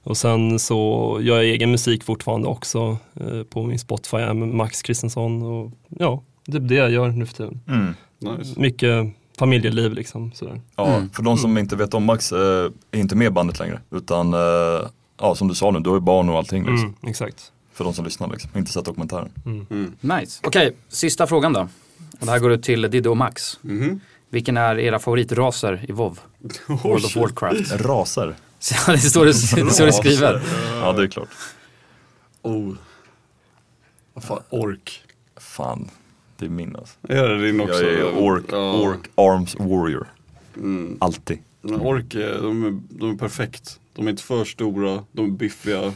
[0.03, 0.77] Och sen så
[1.21, 5.71] gör jag egen musik fortfarande också eh, på min Spotify, är med Max Kristensson och
[5.89, 7.59] ja, det är det jag gör nu för tiden.
[7.67, 7.93] Mm.
[8.19, 8.59] Nice.
[8.59, 9.07] Mycket
[9.37, 10.61] familjeliv liksom sådär.
[10.75, 13.81] Ja, för de som inte vet om Max eh, är inte med i bandet längre.
[13.91, 14.87] Utan, eh,
[15.19, 16.87] ja som du sa nu, du har ju barn och allting liksom.
[16.87, 17.51] Mm, exakt.
[17.77, 19.29] För de som lyssnar liksom, inte sett dokumentären.
[20.01, 20.41] Nice.
[20.43, 21.59] Okej, sista frågan då.
[22.19, 23.59] Och det här går ut till Didde och Max.
[23.61, 23.99] Mhm.
[24.29, 26.19] Vilken är era favoritraser i WoW?
[26.67, 27.71] World of Warcraft.
[27.71, 28.35] Raser.
[28.59, 29.31] Så det står det,
[29.65, 30.41] det, står det skrivet.
[30.81, 31.29] Ja det är klart.
[32.41, 32.73] Oh.
[34.13, 35.03] Vad fan, ork.
[35.37, 35.89] Fan,
[36.37, 36.95] det är min alltså.
[37.09, 37.83] Är det din också?
[37.83, 38.73] Jag är ork, Ja.
[38.73, 40.07] ork, arms warrior.
[40.55, 40.97] Mm.
[40.99, 41.39] Alltid.
[41.61, 43.79] Men ork är, de är, de är perfekt.
[43.93, 45.93] De är inte för stora, de är biffiga,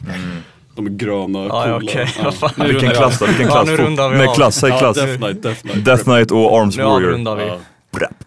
[0.75, 1.91] de är gröna, Ja, coola.
[2.23, 2.49] ja, fan.
[2.55, 3.25] Nu Vilken klass då?
[3.25, 3.65] Vilken Ja, klass?
[3.67, 4.33] nu rundar vi Nej av.
[4.35, 4.95] klass, säg Ja, klass.
[4.97, 5.85] Death Knight, Death Knight.
[5.85, 7.07] Death Knight och Arms Nu Warrior.
[7.09, 7.47] avrundar vi.
[7.47, 7.57] Ja.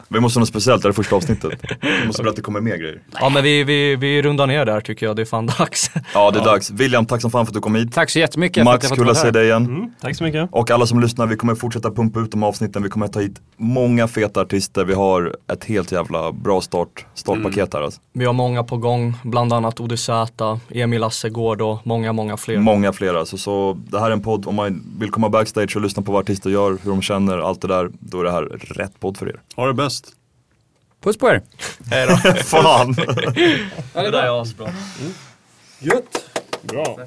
[0.08, 1.52] Vi måste ha något speciellt, det här är första avsnittet.
[1.80, 3.00] Vi måste berätta att det kommer mer grejer.
[3.20, 5.90] Ja men vi, vi, vi rundar ner där tycker jag, det är fan dags.
[6.14, 6.70] Ja det är dags.
[6.70, 7.92] William, tack som fan för att du kom hit.
[7.92, 9.64] Tack så jättemycket för att Max, jag fått kul att se dig igen.
[9.66, 10.48] Mm, tack så mycket.
[10.52, 12.82] Och alla som lyssnar, vi kommer fortsätta pumpa ut de avsnitten.
[12.82, 14.84] Vi kommer ta hit många feta artister.
[14.84, 18.00] Vi har ett helt jävla bra start, startpaket här alltså.
[18.12, 20.10] Vi har många på gång, bland annat ODZ,
[20.70, 22.58] Emil Assegård och många, många fler.
[22.58, 23.38] Många fler alltså.
[23.38, 26.20] Så det här är en podd, om man vill komma backstage och lyssna på vad
[26.20, 27.90] artister gör, hur de känner, allt det där.
[28.00, 29.40] Då är det här rätt podd för er.
[29.56, 30.12] Ha det bäst.
[31.00, 31.42] Puss på er.
[32.42, 32.92] Fan!
[33.92, 34.72] det där är asbra.
[35.78, 36.40] Gött.
[36.62, 36.98] Bra.